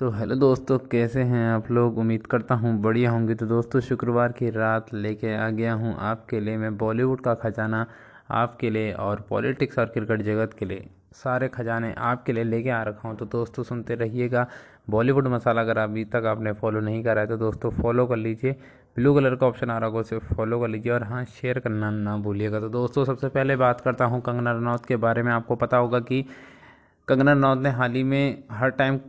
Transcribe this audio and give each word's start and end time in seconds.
तो 0.00 0.08
हेलो 0.10 0.34
दोस्तों, 0.34 0.78
कैसे 0.90 1.22
हैं 1.22 1.44
आप 1.46 1.70
लोग? 1.70 1.98
उम्मीद 1.98 2.26
करता 2.26 2.54
हूँ 2.54 2.72
बढ़िया 2.82 3.10
होंगे। 3.10 3.34
तो 3.34 3.46
दोस्तों, 3.46 3.80
शुक्रवार 3.80 4.32
की 4.32 4.48
रात 4.50 4.92
लेके 4.94 5.34
आ 5.36 5.48
गया 5.50 5.74
हूँ 5.74 5.94
आपके 6.00 6.40
लिए 6.40 6.56
मैं 6.56 6.76
बॉलीवुड 6.76 7.20
का 7.20 7.34
खजाना 7.34 7.84
आपके 8.32 8.70
लिए 8.70 8.92
और 8.94 9.24
पॉलिटिक्स 9.28 9.78
और 9.78 9.86
क्रिकेट 9.86 10.22
जगत 10.22 10.54
के 10.58 10.66
लिए 10.66 10.88
सारे 11.14 11.48
खजाने 11.48 11.92
आपके 12.00 12.32
लिए 12.32 12.44
लेके 12.44 12.70
आ 12.70 12.82
रखा 12.82 13.08
हूँ। 13.08 13.16
तो 13.16 13.26
दोस्तों, 13.26 13.62
सुनते 13.62 13.94
रहिएगा। 13.94 14.46
बॉलीवुड 14.90 15.28
मसाला 15.28 15.60
अगर 15.60 15.78
अभी 15.78 16.04
तक 16.06 16.24
आपने 16.26 16.52
फॉलो 16.54 16.80
नहीं 16.80 17.02
करा 17.04 17.20
है 17.20 17.26
तो 17.26 17.36
दोस्तों, 17.36 17.70
फॉलो 17.72 18.06
कर 18.06 18.16
लीजिए। 18.16 18.56
ब्लू 18.96 19.14
कलर 19.14 19.36
का 19.36 19.46
ऑप्शन 19.46 19.70
आ 19.70 19.78
रहा 19.78 19.88
होगा, 19.88 20.00
उसे 20.00 20.18
फॉलो 20.34 20.60
कर 20.60 20.68
लीजिए 20.68 20.92
और 20.92 21.02
हाँ 21.04 21.24
शेयर 21.30 21.58
करना 21.58 21.90
ना 21.92 22.16
भूलिएगा। 22.18 22.60
तो 22.60 22.68
दोस्तों, 22.70 23.04
सबसे 23.04 23.28
पहले 23.28 23.56
बात 23.58 23.80
करता 23.80 24.04
हूँ 24.04 24.20
कंगना 24.22 24.52
रनौत 24.52 24.86
के 24.86 24.96
बारे 24.98 25.22
में। 25.22 25.32
आपको 25.32 25.56
पता 25.56 25.76
होगा 25.76 26.00
कि 26.00 26.24
कंगना 27.08 27.32
रनौत 27.32 27.58
ने 27.58 27.70
हाल 27.70 27.92
ही 27.92 28.02
में 28.04 28.42
हर 28.50 28.70
टाइम 28.72 29.00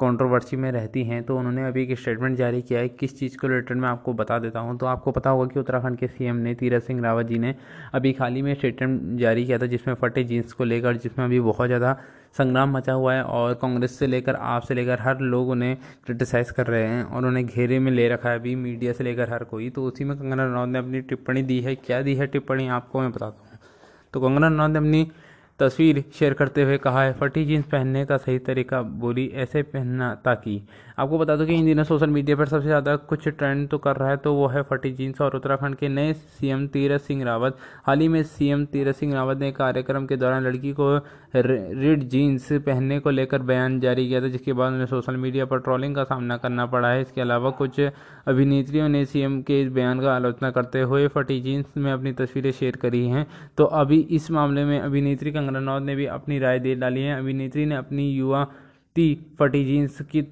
कंट्रोवर्सी 0.00 0.56
में 0.56 0.70
रहती 0.72 1.02
हैं 1.04 1.22
तो 1.24 1.36
उन्होंने 1.38 1.66
अभी 1.66 1.82
एक 1.82 1.98
स्टेटमेंट 1.98 2.36
जारी 2.36 2.60
किया 2.62 2.80
है। 2.80 2.88
किस 2.90 3.18
चीज़ 3.18 3.36
को 3.38 3.48
रिलेटेड 3.48 3.76
मैं 3.76 3.88
आपको 3.88 4.12
बता 4.12 4.38
देता 4.38 4.60
हूँ। 4.60 4.76
तो 4.78 4.86
आपको 4.86 5.12
पता 5.12 5.30
होगा 5.30 5.46
कि 5.46 5.60
उत्तराखंड 5.60 5.96
के 5.98 6.08
सीएम 6.08 6.36
ने 6.36 6.54
तीरथ 6.54 6.80
सिंह 6.80 7.02
रावत 7.02 7.26
जी 7.26 7.38
ने 7.38 7.54
अभी 7.94 8.14
ही 8.20 8.42
में 8.42 8.54
स्टेटमेंट 8.54 9.18
जारी 9.18 9.44
किया 9.46 9.58
था, 9.58 9.66
जिसमें 9.66 9.94
फटे 9.94 10.24
जीन्स 10.24 10.52
को 10.52 10.64
लेकर, 10.64 10.96
जिसमें 10.96 11.24
अभी 11.24 11.40
बहुत 11.40 11.66
ज़्यादा 11.66 11.96
संग्राम 12.38 12.76
मचा 12.76 12.92
हुआ 12.92 13.14
है 13.14 13.22
और 13.24 13.54
कांग्रेस 13.54 13.98
से 13.98 14.06
लेकर, 14.06 14.34
आप 14.34 14.62
से 14.62 14.74
लेकर, 14.74 15.00
हर 15.00 15.20
लोग 15.20 15.48
उन्हें 15.48 15.76
क्रिटिसाइज़ 16.06 16.52
कर 16.52 16.66
रहे 16.66 16.86
हैं 16.86 17.02
और 17.04 17.26
उन्हें 17.26 17.46
घेरे 17.46 17.78
में 17.78 17.90
ले 17.92 18.08
रखा 18.08 18.30
है 18.30 18.38
अभी 18.38 18.54
मीडिया 18.56 18.92
से 18.92 19.04
लेकर 19.04 19.32
हर 19.32 19.44
कोई। 19.44 19.68
तो 19.70 19.84
उसी 19.84 20.04
में 20.04 20.16
कंगना 20.18 20.44
रनौत 20.44 20.68
ने 20.68 20.78
अपनी 20.78 21.00
टिप्पणी 21.02 21.42
दी 21.42 21.60
है। 21.60 21.74
क्या 21.76 22.02
दी 22.02 22.14
है 22.14 22.26
टिप्पणी? 22.26 22.68
आपको 22.68 23.00
मैं 23.00 23.10
बताता 23.12 23.40
हूँ। 23.40 23.58
तो 24.14 24.20
कंगना 24.20 24.46
रनौत 24.46 24.70
ने 24.70 24.78
अपनी 24.78 25.10
तस्वीर 25.58 26.04
शेयर 26.14 26.34
करते 26.34 26.62
हुए 26.62 26.78
कहा 26.78 27.02
है, 27.02 27.12
फटी 27.12 27.44
जीन्स 27.44 27.66
पहनने 27.66 28.04
का 28.06 28.16
सही 28.16 28.38
तरीका 28.38 28.82
बोली 28.82 29.26
ऐसे 29.34 29.62
पहनना 29.62 30.14
ताकि 30.14 30.60
आपको 30.98 31.18
बता 31.18 31.34
दो 31.36 31.44
कि 31.46 31.54
इन 31.54 31.64
दिनों 31.64 31.84
सोशल 31.84 32.10
मीडिया 32.10 32.36
पर 32.36 32.48
सबसे 32.48 32.66
ज़्यादा 32.66 32.94
कुछ 33.04 33.26
ट्रेंड 33.28 33.68
तो 33.68 33.78
कर 33.78 33.96
रहा 33.96 34.08
है 34.10 34.16
तो 34.16 34.32
वो 34.34 34.46
है 34.48 34.62
फटी 34.62 34.90
जीन्स 34.92 35.20
और 35.20 35.34
उत्तराखंड 35.36 35.76
के 35.76 35.88
नए 35.88 36.12
सीएम 36.12 36.66
तीरथ 36.66 36.98
सिंह 37.00 37.24
रावत। 37.24 37.56
हाल 37.84 38.00
ही 38.00 38.08
में 38.08 38.22
सीएम 38.24 38.64
तीरथ 38.66 38.92
सिंह 38.92 39.14
रावत 39.14 39.38
ने 39.38 39.50
कार्यक्रम 39.52 40.06
के 40.06 40.16
दौरान 40.16 40.42
लड़की 40.42 40.72
को 40.72 40.94
रिड 41.36 42.02
जीन्स 42.08 42.48
पहनने 42.52 42.98
को 42.98 43.10
लेकर 43.10 43.42
बयान 43.42 43.78
जारी 43.80 44.06
किया 44.08 44.20
था, 44.20 44.28
जिसके 44.28 44.52
बाद 44.52 44.72
उन्हें 44.72 44.86
सोशल 44.86 45.16
मीडिया 45.16 45.44
पर 45.44 45.58
ट्रोलिंग 45.60 45.94
का 45.94 46.04
सामना 46.04 46.36
करना 46.36 46.66
पड़ा 46.66 46.88
है। 46.88 47.00
इसके 47.00 47.20
अलावा 47.20 47.50
कुछ 47.52 47.80
अभिनेत्रियों 47.80 48.88
ने 48.88 49.04
सीएम 49.06 49.40
के 49.42 49.60
इस 49.62 49.72
बयान 49.72 50.00
का 50.00 50.14
आलोचना 50.14 50.50
करते 50.50 50.82
हुए 50.82 51.08
फटी 51.08 51.40
जीन्स 51.40 51.76
में 51.76 51.90
अपनी 51.92 52.12
तस्वीरें 52.14 52.50
शेयर 52.52 52.76
करी 52.76 53.06
हैं। 53.08 53.26
तो 53.58 53.64
अभी 53.82 54.00
इस 54.12 54.30
मामले 54.30 54.64
में 54.64 54.78
अभिनेत्री 54.80 55.32
कंगना 55.32 55.58
रनौत 55.58 55.82
ने 55.82 55.96
भी 55.96 56.06
अपनी 56.12 56.38
राय 56.38 56.58
दे 56.60 56.74
डाली 56.76 57.02
है। 57.02 57.18
अभिनेत्री 57.18 57.66
ने 57.66 57.76
अपनी 57.76 58.10
युवा 58.10 58.44
ती 58.96 59.14
फटी 59.38 59.64
जीन्स 59.64 60.00
की 60.02 60.22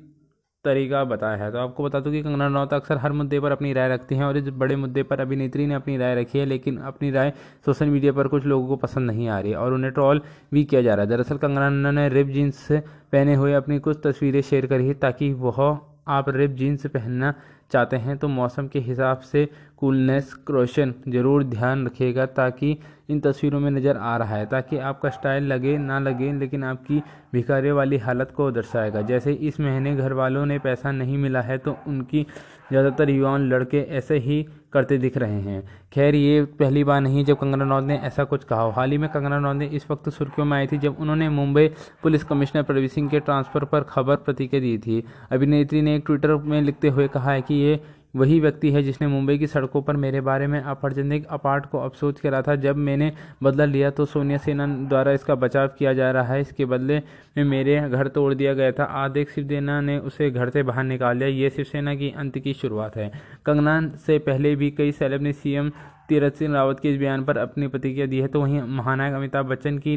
तरीका 0.64 1.02
बताया 1.04 1.36
है। 1.36 1.50
तो 1.52 1.58
आपको 1.58 1.84
बता 1.84 2.00
दूँ 2.00 2.12
कि 2.12 2.22
कंगना 2.22 2.46
रनौत 2.46 2.72
अक्सर 2.74 2.98
हर 2.98 3.12
मुद्दे 3.12 3.40
पर 3.40 3.52
अपनी 3.52 3.72
राय 3.72 3.88
रखती 3.88 4.14
हैं 4.14 4.24
और 4.24 4.36
इस 4.36 4.48
बड़े 4.54 4.76
मुद्दे 4.76 5.02
पर 5.02 5.20
अभिनेत्री 5.20 5.66
ने 5.66 5.74
अपनी 5.74 5.96
राय 5.96 6.14
रखी 6.14 6.38
है, 6.38 6.44
लेकिन 6.46 6.76
अपनी 6.80 7.10
राय 7.10 7.32
सोशल 7.66 7.86
मीडिया 7.86 8.12
पर 8.12 8.28
कुछ 8.28 8.44
लोगों 8.44 8.68
को 8.68 8.76
पसंद 8.78 9.10
नहीं 9.10 9.28
आ 9.28 9.38
रही 9.40 9.52
है 9.52 9.58
और 9.58 9.72
उन्हें 9.72 9.92
ट्रॉल 9.92 10.20
भी 10.52 10.64
किया 10.64 10.82
जा 10.82 10.94
रहा 10.94 11.04
है। 11.04 11.10
दरअसल 11.10 11.36
कंगना 11.36 11.90
ने 11.90 12.08
रिप 12.08 12.26
जीन्स 12.28 12.66
पहने 12.72 13.34
हुए 13.34 13.52
अपनी 13.54 13.78
कुछ 13.78 14.00
तस्वीरें 14.04 14.40
शेयर 14.42 14.66
करी 14.66 14.94
ताकि 14.96 15.32
वह 15.34 15.78
आप 16.08 16.28
रिप 16.28 16.50
जीन्स 16.50 16.86
पहनना 16.86 17.34
चाहते 17.72 17.96
हैं 17.96 18.16
तो 18.18 18.28
मौसम 18.28 18.66
के 18.68 18.78
हिसाब 18.80 19.18
से 19.22 19.48
कूलनेस 19.82 20.34
क्रोशन 20.46 20.92
ज़रूर 21.08 21.44
ध्यान 21.46 21.86
रखिएगा 21.86 22.26
ताकि 22.32 22.76
इन 23.10 23.20
तस्वीरों 23.20 23.60
में 23.60 23.70
नज़र 23.70 23.96
आ 23.98 24.16
रहा 24.16 24.36
है, 24.36 24.46
ताकि 24.46 24.78
आपका 24.80 25.08
स्टाइल 25.10 25.44
लगे, 25.44 25.76
ना 25.78 25.98
लगे, 25.98 26.32
लेकिन 26.32 26.64
आपकी 26.64 27.02
भिखारी 27.32 27.70
वाली 27.72 27.96
हालत 27.98 28.32
को 28.36 28.50
दर्शाएगा। 28.52 29.02
जैसे 29.02 29.32
इस 29.32 29.60
महीने 29.60 29.94
घर 29.96 30.12
वालों 30.14 30.44
ने 30.46 30.58
पैसा 30.60 30.92
नहीं 30.92 31.18
मिला 31.18 31.40
है 31.42 31.56
तो 31.58 31.76
उनकी 31.88 32.26
ज़्यादातर 32.68 33.10
युवा 33.10 33.36
लड़के 33.38 33.80
ऐसे 33.90 34.18
ही 34.18 34.42
करते 34.72 34.98
दिख 34.98 35.16
रहे 35.16 35.40
हैं। 35.40 35.62
खैर, 35.92 36.14
ये 36.14 36.42
पहली 36.58 36.84
बार 36.84 37.00
नहीं 37.00 37.24
जब 37.24 37.38
कंगना 37.38 37.64
रनौत 37.64 37.84
ने 37.84 37.96
ऐसा 38.00 38.24
कुछ 38.24 38.44
कहा 38.44 38.70
हाल 38.72 38.90
ही 38.90 38.98
में 38.98 39.08
कंगना 39.10 39.36
रनौत 39.36 39.56
ने 39.56 39.66
इस 39.68 39.90
वक्त 39.90 40.08
सुर्खियों 40.10 40.46
में 40.46 40.56
आई 40.58 40.66
थी 40.66 40.78
जब 40.78 41.00
उन्होंने 41.00 41.28
मुंबई 41.30 41.66
पुलिस 42.02 42.24
कमिश्नर 42.24 42.62
प्रवीण 42.62 42.88
सिंह 42.88 43.08
के 43.08 43.20
ट्रांसफ़र 43.20 43.64
पर 43.64 43.82
खबर 43.84 44.16
प्रतिक्रिया 44.18 44.62
दी 44.62 44.78
थी। 44.78 45.04
अभिनेत्री 45.32 45.82
ने 45.82 45.96
एक 45.96 46.04
ट्विटर 46.06 46.34
में 46.36 46.60
लिखते 46.62 46.88
हुए 46.88 47.08
कहा 47.08 47.32
है 47.32 47.42
कि 47.42 47.54
ये 47.56 47.80
वही 48.14 48.38
व्यक्ति 48.40 48.70
है 48.72 48.82
जिसने 48.82 49.06
मुंबई 49.06 49.36
की 49.38 49.46
सड़कों 49.46 49.82
पर 49.82 49.96
मेरे 49.96 50.20
बारे 50.20 50.46
में 50.46 50.60
अपरजनिक 50.60 51.26
अपार्ट 51.26 51.66
को 51.66 51.78
अफसोस 51.78 52.20
करा 52.20 52.42
था। 52.42 52.54
जब 52.56 52.76
मैंने 52.78 53.12
बदला 53.42 53.64
लिया 53.64 53.90
तो 53.90 54.04
सोनिया 54.04 54.38
सेना 54.38 54.66
द्वारा 54.66 55.12
इसका 55.12 55.34
बचाव 55.34 55.68
किया 55.78 55.92
जा 55.92 56.10
रहा 56.10 56.34
है। 56.34 56.40
इसके 56.40 56.64
बदले 56.64 56.98
में 57.36 57.44
मेरे 57.44 57.80
घर 57.80 58.08
तोड़ 58.08 58.32
दिया 58.34 58.54
गया 58.54 58.72
था। 58.72 58.84
आदेश 58.84 59.28
शिवसेना 59.34 59.80
ने 59.80 59.98
उसे 60.00 60.30
घर 60.30 60.50
से 60.50 60.62
बाहर 60.62 60.84
निकाल 60.84 61.16
लिया। 61.16 61.28
ये 61.28 61.50
शिवसेना 61.50 61.94
की 61.94 62.12
अंत 62.16 62.38
की 62.38 62.52
शुरुआत 62.52 62.96
है। 62.96 63.10
कंगना 63.46 63.80
से 64.06 64.18
पहले 64.18 64.54
भी 64.56 64.70
कई 64.70 64.92
सेलेब 64.92 65.22
ने 65.22 65.32
सीएम 65.32 65.70
तीरथ 66.08 66.30
सिंह 66.30 66.54
रावत 66.54 66.80
के 66.80 66.92
इस 66.92 66.98
बयान 67.00 67.24
पर 67.24 67.38
अपनी 67.38 67.68
प्रतिक्रिया 67.68 68.06
दी 68.06 68.20
है। 68.20 68.26
तो 68.26 68.40
वहीं 68.40 68.62
महानायक 68.76 69.14
अमिताभ 69.14 69.46
बच्चन 69.46 69.78
की 69.78 69.96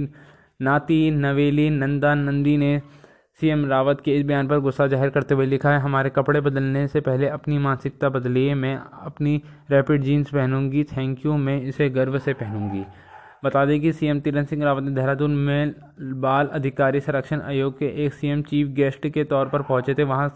नाती 0.61 1.09
नवेली 1.11 1.69
नंदा 1.69 2.13
नंदी 2.15 2.55
ने 2.57 2.81
सीएम 3.39 3.65
रावत 3.65 4.01
के 4.01 4.15
इस 4.15 4.25
बयान 4.25 4.47
पर 4.47 4.59
गुस्सा 4.59 4.85
ज़ाहिर 4.87 5.09
करते 5.09 5.35
हुए 5.35 5.45
लिखा 5.45 5.69
है, 5.69 5.79
हमारे 5.79 6.09
कपड़े 6.09 6.41
बदलने 6.41 6.87
से 6.87 6.99
पहले 7.01 7.27
अपनी 7.29 7.57
मानसिकता 7.57 8.09
बदलिए, 8.09 8.53
मैं 8.55 8.75
अपनी 8.75 9.41
रैपिड 9.71 10.03
जीन्स 10.03 10.29
पहनूँगी, 10.29 10.83
थैंक 10.85 11.25
यू, 11.25 11.35
मैं 11.37 11.61
इसे 11.61 11.89
गर्व 11.89 12.17
से 12.19 12.33
पहनूँगी। 12.33 12.83
बता 13.43 13.65
दें 13.65 13.79
कि 13.81 13.91
सीएम 13.93 14.19
तीरथ 14.19 14.45
सिंह 14.45 14.63
रावत 14.63 14.83
ने 14.83 14.91
देहरादून 14.91 15.31
में 15.37 15.73
बाल 16.21 16.47
अधिकारी 16.49 16.99
संरक्षण 16.99 17.41
आयोग 17.41 17.77
के 17.79 17.87
एक 18.05 18.13
सीएम 18.13 18.41
चीफ 18.43 18.67
गेस्ट 18.75 19.07
के 19.07 19.23
तौर 19.25 19.49
पर 19.49 19.61
पहुँचे 19.61 19.93
थे। 19.93 20.03
वहाँ 20.03 20.33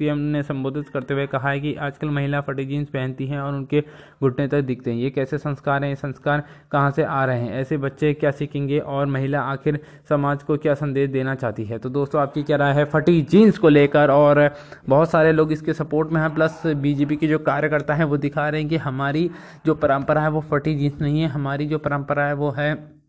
सीएम 0.00 0.18
ने 0.18 0.42
संबोधित 0.42 0.88
करते 0.88 1.14
हुए 1.14 1.26
कहा 1.26 1.48
है 1.48 1.60
कि 1.60 1.74
आजकल 1.76 2.10
महिला 2.10 2.40
फटी 2.40 2.64
जीन्स 2.64 2.88
पहनती 2.88 3.26
हैं 3.26 3.40
और 3.40 3.54
उनके 3.54 3.80
घुटने 4.22 4.46
तक 4.48 4.60
दिखते 4.60 4.90
हैं। 4.90 4.98
ये 4.98 5.10
कैसे 5.10 5.38
संस्कार 5.38 5.82
हैं? 5.82 5.88
ये 5.90 5.96
संस्कार 5.96 6.42
कहाँ 6.72 6.90
से 6.90 7.02
आ 7.02 7.24
रहे 7.24 7.40
हैं? 7.40 7.52
ऐसे 7.52 7.76
बच्चे 7.76 8.12
क्या 8.14 8.30
सीखेंगे 8.30 8.78
और 8.78 9.06
महिला 9.06 9.40
आखिर 9.42 9.78
समाज 10.08 10.42
को 10.42 10.56
क्या 10.56 10.74
संदेश 10.74 11.10
देना 11.10 11.34
चाहती 11.34 11.64
है? 11.64 11.78
तो 11.78 11.88
दोस्तों, 11.88 12.20
आपकी 12.22 12.42
क्या 12.42 12.56
राय 12.56 12.72
है 12.74 12.84
फटी 12.84 13.20
जीन्स 13.22 13.58
को 13.58 13.68
लेकर? 13.68 14.10
और 14.10 14.54
बहुत 14.88 15.10
सारे 15.10 15.32
लोग 15.32 15.52
इसके 15.52 15.72
सपोर्ट 15.72 16.12
में 16.12 16.20
हैं, 16.20 16.34
प्लस 16.34 16.62
बीजेपी 16.66 17.16
के 17.16 17.28
जो 17.28 17.38
कार्यकर्ता 17.38 17.94
हैं, 17.94 18.04
वो 18.04 18.16
दिखा 18.16 18.48
रहे 18.48 18.60
हैं 18.60 18.70
कि 18.70 18.76
हमारी 18.76 19.30
जो 19.66 19.74
परंपरा 19.74 20.22
है 20.22 20.30
वो 20.30 20.40
फटी 20.40 20.74
जीन्स 20.74 21.00
नहीं 21.02 21.20
है। 21.20 21.28
हमारी 21.28 21.66
जो 21.66 21.78
परंपरा 21.78 22.26
है 22.26 22.34
वो 22.34 22.50
है 22.50 22.99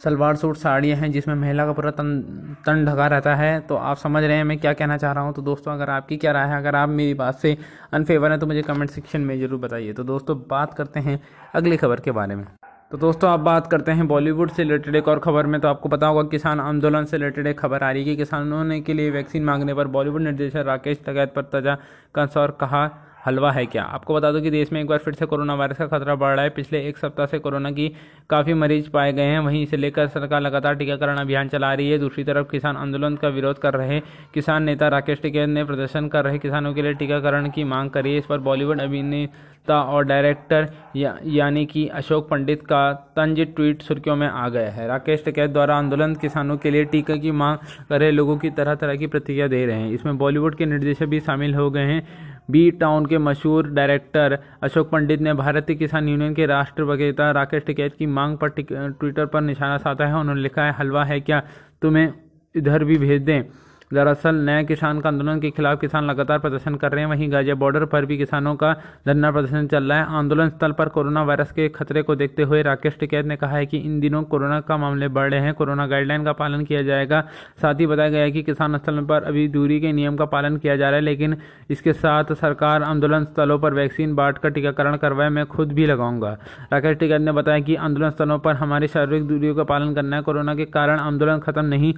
सलवार 0.00 0.36
सूट 0.36 0.56
साड़ियाँ 0.56 0.96
हैं 0.98 1.10
जिसमें 1.12 1.34
महिला 1.34 1.64
का 1.66 1.72
पूरा 1.72 1.90
तन 1.90 2.20
तन 2.66 2.84
ढका 2.86 3.06
रहता 3.06 3.34
है। 3.36 3.58
तो 3.60 3.76
आप 3.76 3.96
समझ 3.96 4.22
रहे 4.24 4.36
हैं 4.36 4.44
मैं 4.44 4.58
क्या 4.58 4.72
कहना 4.72 4.96
चाह 4.96 5.12
रहा 5.12 5.24
हूँ। 5.24 5.32
तो 5.34 5.42
दोस्तों, 5.42 5.72
अगर 5.72 5.90
आपकी 5.90 6.16
क्या 6.16 6.32
राय 6.32 6.48
है, 6.48 6.56
अगर 6.58 6.76
आप 6.76 6.88
मेरी 6.90 7.14
बात 7.14 7.38
से 7.38 7.56
अनफेवर 7.92 8.30
हैं 8.30 8.38
तो 8.40 8.46
मुझे 8.46 8.62
कमेंट 8.62 8.90
सेक्शन 8.90 9.20
में 9.20 9.38
ज़रूर 9.40 9.60
बताइए। 9.60 9.92
तो 9.92 10.04
दोस्तों, 10.04 10.38
बात 10.50 10.74
करते 10.74 11.00
हैं 11.00 11.20
अगली 11.54 11.76
खबर 11.76 12.00
के 12.00 12.10
बारे 12.12 12.34
में। 12.34 12.44
तो 12.90 12.98
दोस्तों, 12.98 13.30
आप 13.30 13.40
बात 13.40 13.66
करते 13.66 13.92
हैं 13.92 14.06
बॉलीवुड 14.08 14.50
से 14.50 14.62
रिलेटेड 14.62 14.94
एक 14.96 15.08
और 15.08 15.18
खबर 15.18 15.46
में 15.46 15.60
तो 15.60 15.68
आपको 15.68 15.88
पता 15.88 16.06
होगा 16.06 16.22
किसान 16.28 16.60
आंदोलन 16.60 17.04
से 17.04 17.16
रिलेटेड 17.16 17.46
एक 17.46 17.58
खबर 17.58 17.82
आ 17.82 17.90
रही 17.90 18.02
है 18.02 18.04
कि 18.06 18.16
किसानों 18.16 18.62
ने 18.64 18.80
के 18.80 18.94
लिए 18.94 19.10
वैक्सीन 19.10 19.44
मांगने 19.44 19.74
पर 19.74 19.86
बॉलीवुड 19.88 20.22
निर्देशक 20.22 20.64
राकेश 20.66 21.00
तगैत 21.06 21.34
पर 21.34 21.42
तजा 21.52 21.76
कंसौर 22.14 22.56
कहा 22.60 22.86
हलवा 23.26 23.50
है 23.52 23.64
क्या? 23.66 23.82
आपको 23.82 24.14
बता 24.14 24.30
दो 24.32 24.40
कि 24.40 24.50
देश 24.50 24.72
में 24.72 24.80
एक 24.80 24.86
बार 24.86 24.98
फिर 24.98 25.14
से 25.14 25.26
कोरोना 25.26 25.54
वायरस 25.54 25.78
का 25.78 25.86
खतरा 25.86 26.14
बढ़ 26.14 26.34
रहा 26.34 26.42
है। 26.44 26.50
पिछले 26.50 26.78
एक 26.88 26.98
सप्ताह 26.98 27.26
से 27.26 27.38
कोरोना 27.38 27.70
की 27.70 27.88
काफ़ी 28.30 28.54
मरीज़ 28.54 28.88
पाए 28.90 29.12
गए 29.12 29.22
हैं। 29.22 29.38
वहीं 29.38 29.62
इसे 29.62 29.76
लेकर 29.76 30.08
सरकार 30.08 30.40
लगातार 30.40 30.74
टीकाकरण 30.74 31.16
अभियान 31.16 31.48
चला 31.48 31.72
रही 31.74 31.90
है। 31.90 31.98
दूसरी 31.98 32.24
तरफ़ 32.24 32.50
किसान 32.50 32.76
आंदोलन 32.76 33.16
का 33.16 33.28
विरोध 33.28 33.58
कर 33.58 33.74
रहे 33.74 34.00
किसान 34.34 34.62
नेता 34.62 34.88
राकेश 34.88 35.20
टिकैत 35.22 35.48
ने 35.48 35.64
प्रदर्शन 35.64 36.08
कर 36.08 36.24
रहे 36.24 36.38
किसानों 36.38 36.74
के 36.74 36.82
लिए 36.82 36.94
टीकाकरण 36.94 37.50
की 37.50 37.64
मांग 37.64 37.90
करी 37.90 38.12
है। 38.12 38.18
इस 38.18 38.26
पर 38.26 38.38
बॉलीवुड 38.38 38.80
अभिनेता 38.80 39.80
और 39.82 40.04
डायरेक्टर 40.04 40.68
या, 40.96 41.16
यानी 41.24 41.66
कि 41.66 41.86
अशोक 41.88 42.28
पंडित 42.28 42.62
का 42.62 42.92
तंज 43.16 43.40
ट्वीट 43.56 43.82
सुर्खियों 43.82 44.16
में 44.16 44.26
आ 44.28 44.48
गया 44.48 44.70
है। 44.70 44.88
राकेश 44.88 45.24
टिकैत 45.24 45.50
द्वारा 45.50 45.76
आंदोलन 45.76 46.14
किसानों 46.14 46.56
के 46.56 46.70
लिए 46.70 46.84
टीके 46.84 47.18
की 47.18 47.30
मांग 47.30 47.58
कर 47.88 48.00
रहे 48.00 48.10
लोगों 48.10 48.36
की 48.38 48.50
तरह 48.50 48.74
तरह 48.74 48.96
की 48.96 49.06
प्रतिक्रिया 49.06 49.46
दे 49.46 49.64
रहे 49.66 49.76
हैं। 49.76 49.90
इसमें 49.90 50.18
बॉलीवुड 50.18 50.54
के 50.54 50.66
निर्देशक 50.66 51.06
भी 51.06 51.20
शामिल 51.20 51.54
हो 51.54 51.70
गए 51.70 51.80
हैं। 51.80 52.37
बी 52.50 52.70
टाउन 52.70 53.06
के 53.06 53.18
मशहूर 53.18 53.66
डायरेक्टर 53.68 54.38
अशोक 54.62 54.90
पंडित 54.90 55.20
ने 55.20 55.34
भारतीय 55.34 55.76
किसान 55.76 56.08
यूनियन 56.08 56.34
के 56.34 56.46
राष्ट्र 56.46 56.82
राष्ट्रपति 56.82 57.32
राकेश 57.32 57.62
टिकैत 57.62 57.94
की 57.98 58.06
मांग 58.06 58.38
पर 58.38 58.48
ट्विटर 58.48 59.26
पर 59.26 59.40
निशाना 59.40 59.76
साधा 59.76 60.06
है। 60.06 60.16
उन्होंने 60.16 60.40
लिखा 60.40 60.62
है, 60.62 60.72
हलवा 60.72 61.04
है 61.04 61.20
क्या? 61.20 61.42
तुम्हें 61.82 62.12
इधर 62.54 62.84
भी 62.84 62.98
भेज 62.98 63.22
दें। 63.22 63.42
दरअसल 63.90 64.34
नए 64.36 64.64
किसान 64.64 65.00
का 65.00 65.08
आंदोलन 65.08 65.40
के 65.40 65.50
खिलाफ 65.50 65.80
किसान 65.80 66.04
लगातार 66.04 66.38
प्रदर्शन 66.38 66.74
कर 66.74 66.92
रहे 66.92 67.00
हैं। 67.00 67.10
वहीं 67.10 67.30
गाजिया 67.32 67.54
बॉर्डर 67.54 67.84
पर 67.84 68.04
भी 68.04 68.18
किसानों 68.18 68.54
का 68.54 68.72
धरना 69.06 69.30
प्रदर्शन 69.30 69.66
चल 69.66 69.84
रहा 69.84 69.98
है। 69.98 70.16
आंदोलन 70.16 70.48
स्थल 70.48 70.72
पर 70.72 70.88
कोरोना 70.88 71.22
वायरस 71.22 71.52
के 71.52 71.68
खतरे 71.68 72.02
को 72.02 72.16
देखते 72.16 72.42
हुए 72.42 72.62
राकेश 72.62 72.96
टिकैत 73.00 73.26
ने 73.26 73.36
कहा 73.36 73.56
है 73.56 73.66
कि 73.66 73.78
इन 73.78 73.98
दिनों 74.00 74.22
कोरोना 74.24 74.60
का 74.60 74.76
मामले 74.76 75.08
बढ़ 75.08 75.30
रहे 75.30 75.40
हैं। 75.40 75.54
कोरोना 75.54 75.86
गाइडलाइन 75.86 76.24
का 76.24 76.32
पालन 76.34 76.64
किया 76.64 76.82
जाएगा। 76.82 77.20
साथ 77.62 77.80
ही 77.80 77.86
बताया 77.86 78.10
गया 78.10 78.22
है 78.22 78.30
कि 78.30 78.42
किसान 78.42 78.78
स्थल 78.78 79.00
पर 79.04 79.22
अभी 79.22 79.46
दूरी 79.48 79.80
के 79.80 79.92
नियम 79.92 80.16
का 80.16 80.24
पालन 80.26 80.56
किया 80.56 80.76
जा 80.76 80.90
रहा 80.90 80.96
है, 80.96 81.02
लेकिन 81.02 81.36
इसके 81.70 81.92
साथ 81.94 82.32
सरकार 82.34 82.82
आंदोलन 82.82 83.24
स्थलों 83.24 83.58
पर 83.58 83.74
वैक्सीन 83.74 84.14
बांट 84.14 84.38
कर 84.38 84.50
टीकाकरण 84.50 84.96
करवाए, 84.96 85.28
मैं 85.28 85.46
खुद 85.46 85.72
भी 85.72 85.86
लगाऊँगा। 85.86 86.36
राकेश 86.72 86.96
टिकैत 86.96 87.20
ने 87.20 87.32
बताया 87.32 87.60
कि 87.60 87.74
आंदोलन 87.76 88.10
स्थलों 88.10 88.38
पर 88.38 88.54
हमारी 88.54 88.88
शारीरिक 88.88 89.26
दूरियों 89.28 89.54
का 89.54 89.64
पालन 89.64 89.94
करना 89.94 90.16
है। 90.16 90.22
कोरोना 90.22 90.54
के 90.54 90.64
कारण 90.66 91.00
आंदोलन 91.00 91.38
खत्म 91.38 91.64
नहीं 91.64 91.94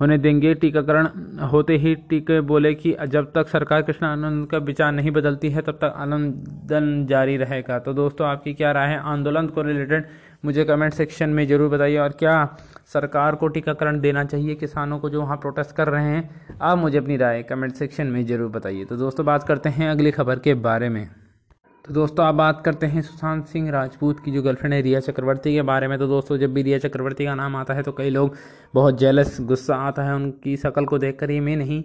होने 0.00 0.16
देंगे। 0.18 0.54
टीकाकरण 0.54 1.06
होते 1.46 1.76
ही 1.76 1.94
टीके 2.10 2.40
बोले 2.42 2.72
कि 2.74 2.96
जब 3.08 3.30
तक 3.32 3.48
सरकार 3.48 3.82
कृष्ण 3.82 4.06
आनंद 4.06 4.46
का 4.50 4.58
विचार 4.60 4.92
नहीं 4.92 5.10
बदलती 5.10 5.50
है, 5.50 5.62
तब 5.62 5.78
तक 5.82 5.94
आंदोलन 5.96 7.06
जारी 7.06 7.36
रहेगा। 7.36 7.78
तो 7.78 7.92
दोस्तों, 7.94 8.26
आपकी 8.26 8.54
क्या 8.54 8.72
राय 8.72 8.88
है? 8.88 8.98
आंदोलन 9.06 9.46
को 9.46 9.62
रिलेटेड 9.62 10.06
मुझे 10.44 10.64
कमेंट 10.64 10.92
सेक्शन 10.94 11.30
में 11.30 11.46
ज़रूर 11.46 11.68
बताइए। 11.68 11.96
और 11.98 12.12
क्या 12.18 12.34
सरकार 12.86 13.34
को 13.34 13.48
टीकाकरण 13.48 14.00
देना 14.00 14.24
चाहिए 14.24 14.54
किसानों 14.54 14.98
को 14.98 15.10
जो 15.10 15.20
वहाँ 15.20 15.36
प्रोटेस्ट 15.36 15.76
कर 15.76 15.88
रहे 15.88 16.04
हैं? 16.04 16.58
आप 16.62 16.78
मुझे 16.78 16.98
अपनी 16.98 17.16
राय 17.16 17.42
कमेंट 17.42 17.74
सेक्शन 17.74 18.06
में 18.06 18.24
ज़रूर 18.26 18.50
बताइए। 18.50 18.84
तो 18.84 18.96
दोस्तों, 18.96 19.26
बात 19.26 19.42
करते 19.42 19.68
हैं 19.68 19.90
अगली 19.90 20.10
खबर 20.10 20.38
के 20.38 20.54
बारे 20.62 20.88
में। 20.88 21.08
तो 21.84 21.94
दोस्तों 21.94 22.24
आप 22.26 22.34
बात 22.34 22.60
करते 22.64 22.86
हैं 22.86 23.02
सुशांत 23.02 23.46
सिंह 23.46 23.70
राजपूत 23.70 24.18
की 24.24 24.30
जो 24.30 24.42
गर्लफ्रेंड 24.42 24.74
है 24.74 24.80
रिया 24.82 25.00
चक्रवर्ती 25.00 25.54
के 25.54 25.62
बारे 25.62 25.86
में। 25.88 25.98
तो 25.98 26.06
दोस्तों, 26.06 26.36
जब 26.38 26.52
भी 26.54 26.62
रिया 26.62 26.78
चक्रवर्ती 26.78 27.24
का 27.24 27.34
नाम 27.34 27.56
आता 27.56 27.74
है 27.74 27.82
तो 27.82 27.92
कई 27.92 28.10
लोग 28.10 28.34
बहुत 28.74 28.98
जेलस 28.98 29.40
गुस्सा 29.40 29.76
आता 29.76 30.02
है 30.02 30.14
उनकी 30.14 30.56
शक्ल 30.56 30.84
को 30.84 30.98
देख 30.98 31.18
कर 31.20 31.30
ये 31.30 31.40
मैं 31.40 31.56
नहीं, 31.56 31.82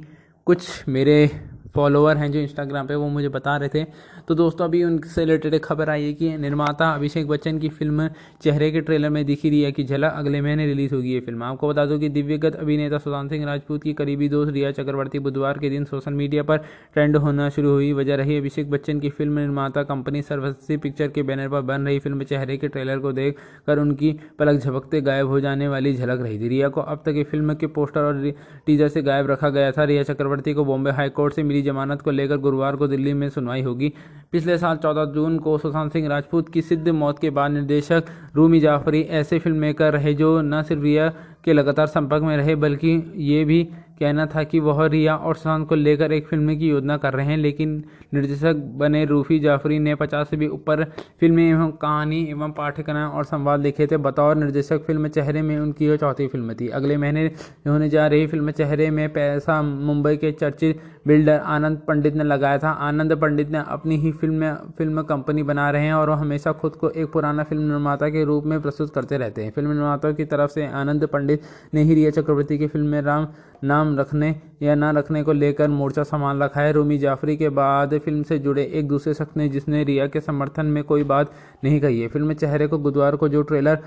कुछ 0.48 0.88
मेरे 0.88 1.30
फॉलोअर 1.76 2.18
हैं 2.18 2.32
जो 2.32 2.40
इंस्टाग्राम 2.40 2.88
पे, 2.88 2.96
वो 2.96 3.08
मुझे 3.10 3.30
बता 3.30 3.56
रहे 3.58 3.70
थे। 3.70 3.86
तो 4.28 4.36
दोस्तों, 4.36 4.66
अभी 4.66 4.84
उनसे 4.84 5.22
रिलेटेड 5.22 5.54
एक 5.54 5.64
खबर 5.66 5.90
आई 5.90 6.04
है 6.04 6.14
कि 6.14 6.30
निर्माता 6.38 6.90
अभिषेक 6.92 7.28
बच्चन 7.28 7.58
की 7.60 7.70
फ़िल्म 7.70 8.08
चेहरे 8.44 8.70
के 8.72 8.82
ट्रेलर 8.82 9.10
में 9.10 9.26
दिखी 9.26 9.50
रही 9.50 9.62
है 9.62 9.72
कि 9.72 9.84
झलक 9.84 10.14
अगले 10.16 10.40
महीने 10.42 10.66
रिलीज़ 10.66 10.94
होगी 10.96 11.12
ये 11.14 11.20
फ़िल्म। 11.20 11.44
आपको 11.44 11.68
बता 11.70 11.86
दूँ 11.86 11.98
कि 12.00 12.10
दिव्यगत 12.10 12.56
अभिनेता 12.56 12.98
सुशांत 12.98 13.30
सिंह 13.30 13.46
राजपूत 13.46 13.84
की 13.84 13.94
करीबी 13.94 14.30
दोस्त 14.30 14.52
रिया 14.54 14.72
चक्रवर्ती 14.72 15.20
बुधवार 15.20 15.58
के 15.60 15.70
दिन 15.70 15.86
सोशल 15.86 16.14
मीडिया 16.14 16.44
पर 16.44 16.58
ट्रेंड 16.94 17.18
होना 17.18 17.50
शुरू 17.50 17.72
हुई। 17.72 17.92
वजह 17.94 18.16
रही, 18.16 18.38
अभिषेक 18.38 18.72
बच्चन 18.72 19.00
की 19.00 19.10
फ़िल्म 19.10 19.40
निर्माता 19.40 19.84
कंपनी 19.84 20.22
सर्वस्वी 20.22 20.78
पिक्चर 20.78 21.08
के 21.08 21.24
बैनर 21.24 21.50
पर 21.50 21.62
बन 21.64 21.86
रही 21.88 22.00
फ़िल्म 22.00 22.24
चेहरे 22.24 22.58
के 22.58 22.68
ट्रेलर 22.68 23.00
को 23.00 23.12
देख 23.12 23.38
कर 23.68 23.80
उनकी 23.80 24.12
पलक 24.40 24.60
झपकते 24.60 25.02
गायब 25.02 25.28
हो 25.28 25.40
जाने 25.40 25.68
वाली 25.68 25.94
झलक 25.94 26.22
रही 26.22 26.40
थी। 26.40 26.48
रिया 26.48 26.70
को 26.70 26.82
अब 26.82 27.04
तक 27.06 27.24
फ़िल्म 27.32 27.56
के 27.56 27.68
पोस्टर 27.70 28.02
और 28.02 28.32
टीजर 28.66 28.88
से 28.88 29.02
गायब 29.04 29.32
रखा 29.32 29.50
गया 29.52 29.72
था। 29.72 29.84
रिया 29.84 30.04
चक्रवर्ती 30.04 30.54
को 30.54 30.66
बॉम्बे 30.66 30.92
हाईकोर्ट 30.94 31.34
से 31.36 31.44
मिली 31.44 31.62
जमानत 31.62 32.02
को 32.02 32.12
लेकर 32.12 32.38
गुरुवार 32.40 32.76
को 32.76 32.88
दिल्ली 32.88 33.14
में 33.14 33.30
सुनवाई 33.30 33.62
होगी। 33.62 33.94
पिछले 34.32 34.58
साल 34.58 34.78
14 34.78 35.06
जून 35.14 35.38
को 35.40 35.58
सुशांत 35.58 35.92
सिंह 35.92 36.08
राजपूत 36.08 36.50
की 36.50 36.62
सिद्ध 36.62 36.90
मौत 36.90 37.20
के 37.20 37.30
बाद 37.30 37.52
निर्देशक 37.52 38.06
रूमी 38.36 38.60
जाफरी 38.60 39.02
ऐसे 39.12 39.40
फ़िल्म 39.40 39.58
मेकर 39.58 39.94
रहे 39.94 40.14
जो 40.14 40.40
न 40.42 40.62
सिर्फ़ 40.64 40.84
रिया 40.84 41.10
के 41.44 41.54
लगातार 41.54 41.88
संपर्क 41.88 42.24
में 42.24 42.36
रहे, 42.38 42.56
बल्कि 42.56 43.14
ये 43.18 43.44
भी 43.46 43.68
कहना 43.98 44.26
था 44.26 44.44
कि 44.44 44.60
वह 44.60 44.86
रिया 44.88 45.16
और 45.18 45.36
सुशांत 45.36 45.68
को 45.70 45.76
लेकर 45.76 46.12
एक 46.12 46.28
फ़िल्म 46.28 46.56
की 46.58 46.70
योजना 46.70 46.98
कर 46.98 47.14
रहे 47.14 47.26
हैं, 47.26 47.38
लेकिन 47.38 47.84
निर्देशक 48.14 48.56
बने 48.78 49.04
रूफी 49.06 49.40
जाफरी 49.40 49.80
ने 49.80 49.96
पचास 49.96 50.30
से 50.30 50.38
भी 50.38 50.48
ऊपर 50.50 50.84
फ़िल्में 51.20 51.44
एवं 51.44 51.72
कहानी 51.82 52.24
एवं 52.30 52.52
पाठ्यक्रम 52.52 52.98
और 52.98 53.26
संवाद 53.26 53.62
लिखे 53.62 53.88
थे। 53.88 53.98
बतौर 54.00 54.36
निर्देशक 54.38 54.84
फ़िल्म 54.88 55.08
चेहरे 55.10 55.42
में 55.42 55.58
उनकी 55.60 55.86
यह 55.86 55.96
चौथी 55.98 56.28
फ़िल्म 56.28 56.54
थी। 56.54 56.68
अगले 56.70 56.98
महीने 56.98 57.26
होने 57.68 57.90
जा 57.90 58.08
रही 58.08 58.28
फ़िल्म 58.28 58.52
चेहरे 58.52 58.90
में 58.92 59.08
पैसा 59.14 59.62
मुंबई 59.62 60.16
के 60.18 60.32
चर्चित 60.34 60.82
बिल्डर 61.08 61.40
आनंद 61.46 61.78
पंडित 61.88 62.16
ने 62.16 62.24
लगाया 62.24 62.58
था। 62.58 62.70
आनंद 62.82 63.16
पंडित 63.22 63.50
ने 63.52 63.64
अपनी 63.68 63.98
ही 63.98 64.12
फ़िल्म 64.12 64.54
फ़िल्म 64.78 65.02
कंपनी 65.06 65.44
बना 65.44 65.70
रहे 65.72 65.86
हैं 65.86 65.94
और 65.94 66.10
वो 66.10 66.16
हमेशा 66.16 66.52
खुद 66.54 66.76
को 66.76 66.90
एक 66.90 67.12
पुराना 67.12 67.44
फ़िल्म 67.44 67.64
निर्माता 67.64 68.10
के 68.10 68.24
रूप 68.26 68.46
में 68.46 68.60
प्रस्तुत 68.62 68.94
करते 68.94 69.18
रहते 69.18 69.44
हैं। 69.44 69.52
फ़िल्म 69.52 69.72
निर्माताओं 69.72 70.14
की 70.14 70.26
तरफ़ 70.26 70.52
से 70.52 70.68
आनंद 70.76 71.06
पंडित 71.08 71.42
ने 71.74 71.84
ही 71.84 71.96
रिया 71.96 72.12
चक्रवर्ती 72.12 72.58
की 72.58 72.68
फ़िल्म 72.68 72.88
में 72.88 73.02
राम, 73.02 73.28
नाम 73.64 73.85
रखने 73.94 74.34
या 74.62 74.76
ना 74.76 74.92
रखने 74.92 75.24
को 75.24 75.34
लेकर 75.34 75.68
मोर्चा 75.70 76.04
संभाल 76.04 76.44
रखा 76.44 76.62
है। 76.62 76.72
रूमी 76.72 76.98
जाफरी 76.98 77.38
के 77.38 77.50
बाद 77.50 77.98
फ़िल्म 77.98 78.24
से 78.24 78.40
जुड़े 78.40 78.64
एक 78.74 78.88
दूसरे 78.88 79.14
शख्स 79.14 79.38
ने, 79.38 79.50
जिसने 79.50 79.84
रिया 79.84 80.08
के 80.08 80.22
समर्थन 80.22 80.66
में 80.66 80.84
कोई 80.84 81.04
बात 81.04 81.32
नहीं 81.64 81.80
कही 81.82 82.02
है। 82.02 82.08
फ़िल्म 82.08 82.34
चेहरे 82.34 82.68
को, 82.68 82.78
बुधवार 82.78 83.16
को 83.16 83.30
जो 83.30 83.42
ट्रेलर 83.42 83.80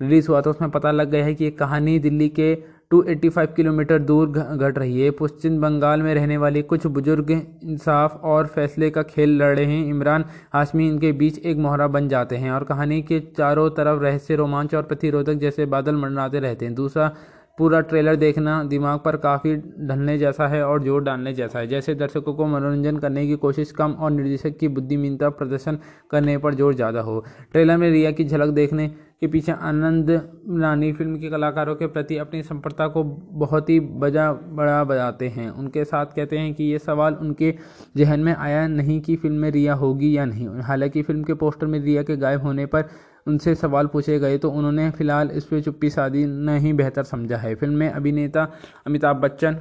रिलीज़ 0.00 0.28
हुआ 0.28 0.40
था, 0.40 0.50
उसमें 0.50 0.70
पता 0.70 0.90
लग 0.90 1.10
गया 1.10 1.24
है 1.24 1.34
कि 1.34 1.46
एक 1.46 1.58
कहानी 1.58 1.98
दिल्ली 1.98 2.28
के 2.28 2.54
285 2.90 3.54
किलोमीटर 3.56 3.98
दूर 3.98 4.28
घट 4.28 4.78
रही 4.78 5.00
है। 5.00 5.10
पश्चिम 5.10 5.60
बंगाल 5.60 6.02
में 6.02 6.14
रहने 6.14 6.36
वाले 6.36 6.62
कुछ 6.62 6.86
बुज़ुर्ग 6.86 7.30
इंसाफ 7.30 8.20
और 8.24 8.46
फैसले 8.46 8.90
का 8.90 9.02
खेल 9.02 9.36
लड़ 9.36 9.56
रहे 9.56 9.64
हैं। 9.66 9.86
इमरान 9.86 10.24
हाशमी 10.52 10.88
इनके 10.88 11.12
बीच 11.12 11.38
एक 11.38 11.56
मोहरा 11.56 11.86
बन 11.88 12.08
जाते 12.08 12.36
हैं 12.36 12.50
और 12.50 12.64
कहानी 12.64 13.00
के 13.02 13.20
चारों 13.38 13.68
तरफ़ 13.70 14.00
रहस्य, 14.00 14.36
रोमांच 14.36 14.74
और 14.74 14.82
प्रतिरोधक 14.82 15.34
जैसे 15.34 15.66
बादल 15.66 15.96
मंडराते 15.96 16.40
रहते 16.40 16.64
हैं। 16.64 16.74
दूसरा 16.74 17.10
पूरा 17.58 17.80
ट्रेलर 17.80 18.16
देखना 18.16 18.62
दिमाग 18.64 18.98
पर 18.98 19.16
काफ़ी 19.18 19.54
ढलने 19.88 20.16
जैसा 20.18 20.46
है 20.48 20.64
और 20.66 20.82
ज़ोर 20.84 21.02
डालने 21.04 21.32
जैसा 21.34 21.58
है। 21.58 21.66
जैसे 21.66 21.94
दर्शकों 21.94 22.34
को 22.34 22.46
मनोरंजन 22.46 22.96
करने 22.96 23.26
की 23.26 23.36
कोशिश 23.36 23.70
कम 23.72 23.92
और 23.92 24.10
निर्देशक 24.10 24.56
की 24.60 24.68
बुद्धिमीनता 24.70 25.28
प्रदर्शन 25.30 25.78
करने 26.10 26.36
पर 26.38 26.54
ज़ोर 26.54 26.74
ज़्यादा 26.74 27.00
हो। 27.00 27.18
ट्रेलर 27.52 27.76
में 27.76 27.90
रिया 27.90 28.10
की 28.12 28.24
झलक 28.24 28.54
देखने 28.54 28.88
के 29.20 29.26
पीछे 29.28 29.52
आनंद 29.52 30.10
रानी 30.52 30.92
फ़िल्म 30.92 31.16
के 31.16 31.30
कलाकारों 31.30 31.74
के 31.74 31.86
प्रति 31.86 32.16
अपनी 32.18 32.42
संप्रता 32.42 32.86
को 32.88 33.02
बहुत 33.04 33.68
ही 33.70 33.78
बजा 33.80 34.32
बड़ा 34.32 34.82
बजाते 34.84 35.28
हैं। 35.28 35.48
उनके 35.50 35.84
साथ 35.84 36.06
कहते 36.16 36.38
हैं 36.38 36.52
कि 36.54 36.64
ये 36.64 36.78
सवाल 36.78 37.14
उनके 37.14 37.54
जहन 37.96 38.20
में 38.20 38.34
आया 38.34 38.66
नहीं 38.68 39.00
कि 39.00 39.16
फ़िल्म 39.16 39.36
में 39.36 39.50
रिया 39.50 39.74
होगी 39.74 40.16
या 40.16 40.24
नहीं। 40.24 40.48
हालाँकि 40.62 41.02
फ़िल्म 41.02 41.22
के 41.24 41.34
पोस्टर 41.34 41.66
में 41.66 41.78
रिया 41.80 42.02
के 42.02 42.16
गायब 42.16 42.42
होने 42.42 42.66
पर 42.66 42.88
उनसे 43.26 43.54
सवाल 43.54 43.86
पूछे 43.86 44.18
गए 44.18 44.38
तो 44.38 44.50
उन्होंने 44.50 44.90
फ़िलहाल 44.90 45.30
इस 45.30 45.44
पर 45.44 45.60
चुप्पी 45.60 45.90
साधी 45.90 46.24
न 46.26 46.56
ही 46.58 46.72
बेहतर 46.72 47.02
समझा 47.04 47.36
है। 47.36 47.54
फ़िल्म 47.54 47.74
में 47.74 47.88
अभिनेता 47.90 48.46
अमिताभ 48.86 49.16
बच्चन, 49.16 49.56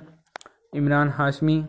इमरान 0.75 1.09
हाशमी 1.09 1.63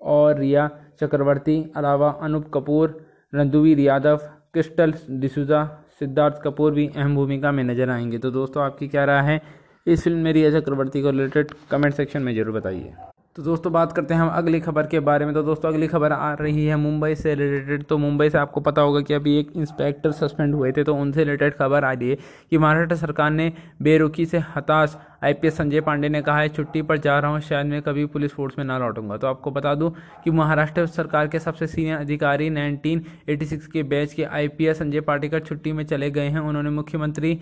और 0.00 0.38
रिया 0.38 0.70
चक्रवर्ती, 1.00 1.72
अलावा 1.76 2.10
अनूप 2.22 2.50
कपूर 2.54 3.00
रणधुवीर 3.34 3.80
यादव, 3.80 4.16
क्रिस्टल 4.52 4.94
डिसूजा, 5.10 5.64
सिद्धार्थ 5.98 6.40
कपूर 6.44 6.72
भी 6.72 6.86
अहम 6.88 7.14
भूमिका 7.14 7.52
में 7.52 7.62
नज़र 7.64 7.90
आएँगे। 7.90 8.18
तो 8.18 8.30
दोस्तों, 8.30 8.62
आपकी 8.62 8.88
क्या 8.88 9.04
राय 9.04 9.24
है? 9.26 9.40
इस 9.86 10.02
फ़िल्म 10.04 10.18
में 10.18 10.32
रिया 10.32 10.50
चक्रवर्ती 10.50 11.02
को 11.02 11.10
रिलेटेड 11.10 11.52
कमेंट 11.70 11.94
सेक्शन 11.94 12.22
में 12.22 12.34
ज़रूर 12.34 12.54
बताइए। 12.54 12.92
तो 13.38 13.42
दोस्तों, 13.42 13.72
बात 13.72 13.92
करते 13.92 14.14
हैं 14.14 14.20
हम 14.20 14.28
अगली 14.28 14.58
खबर 14.60 14.86
के 14.86 15.00
बारे 15.00 15.24
में। 15.24 15.32
तो 15.34 15.42
दोस्तों, 15.42 15.68
अगली 15.68 15.86
खबर 15.88 16.12
आ 16.12 16.32
रही 16.34 16.64
है 16.66 16.76
मुंबई 16.76 17.14
से 17.14 17.34
रिलेटेड। 17.34 17.82
तो 17.82 17.98
मुंबई 17.98 18.28
से 18.30 18.38
आपको 18.38 18.60
पता 18.60 18.82
होगा 18.82 19.00
कि 19.00 19.14
अभी 19.14 19.36
एक 19.38 19.52
इंस्पेक्टर 19.56 20.12
सस्पेंड 20.12 20.54
हुए 20.54 20.70
थे 20.72 20.84
तो 20.84 20.94
उनसे 20.94 21.24
रिलेटेड 21.24 21.54
खबर 21.54 21.84
आ 21.84 21.92
रही 21.92 22.08
है 22.10 22.16
कि 22.50 22.58
महाराष्ट्र 22.58 22.96
सरकार 22.96 23.30
ने 23.30 23.52
बेरुखी 23.82 24.26
से 24.26 24.38
हताश 24.56 24.96
आईपीएस 25.24 25.56
संजय 25.56 25.80
पांडे 25.80 26.08
ने 26.08 26.22
कहा 26.22 26.38
है, 26.38 26.48
छुट्टी 26.48 26.82
पर 26.82 26.98
जा 26.98 27.18
रहा 27.18 27.30
हूँ, 27.30 27.40
शायद 27.40 27.66
मैं 27.66 27.80
कभी 27.82 28.06
पुलिस 28.06 28.32
फोर्स 28.32 28.58
में 28.58 28.64
ना 28.64 28.78
लौटूँगा। 28.78 29.16
तो 29.16 29.26
आपको 29.26 29.50
बता 29.50 29.74
दूँ 29.74 29.92
कि 30.24 30.30
महाराष्ट्र 30.32 30.86
सरकार 30.88 31.28
के 31.28 31.38
सबसे 31.38 31.66
सीनियर 31.66 31.98
अधिकारी 31.98 32.50
1986 32.50 33.66
के 33.66 33.82
बैच 33.84 34.14
के 34.14 34.24
आईपीएस 34.24 34.78
संजय 34.78 35.00
पाटेकर 35.02 35.40
छुट्टी 35.40 35.72
में 35.72 35.84
चले 35.86 36.10
गए 36.10 36.28
हैं। 36.28 36.40
उन्होंने 36.40 36.70
मुख्यमंत्री 36.72 37.38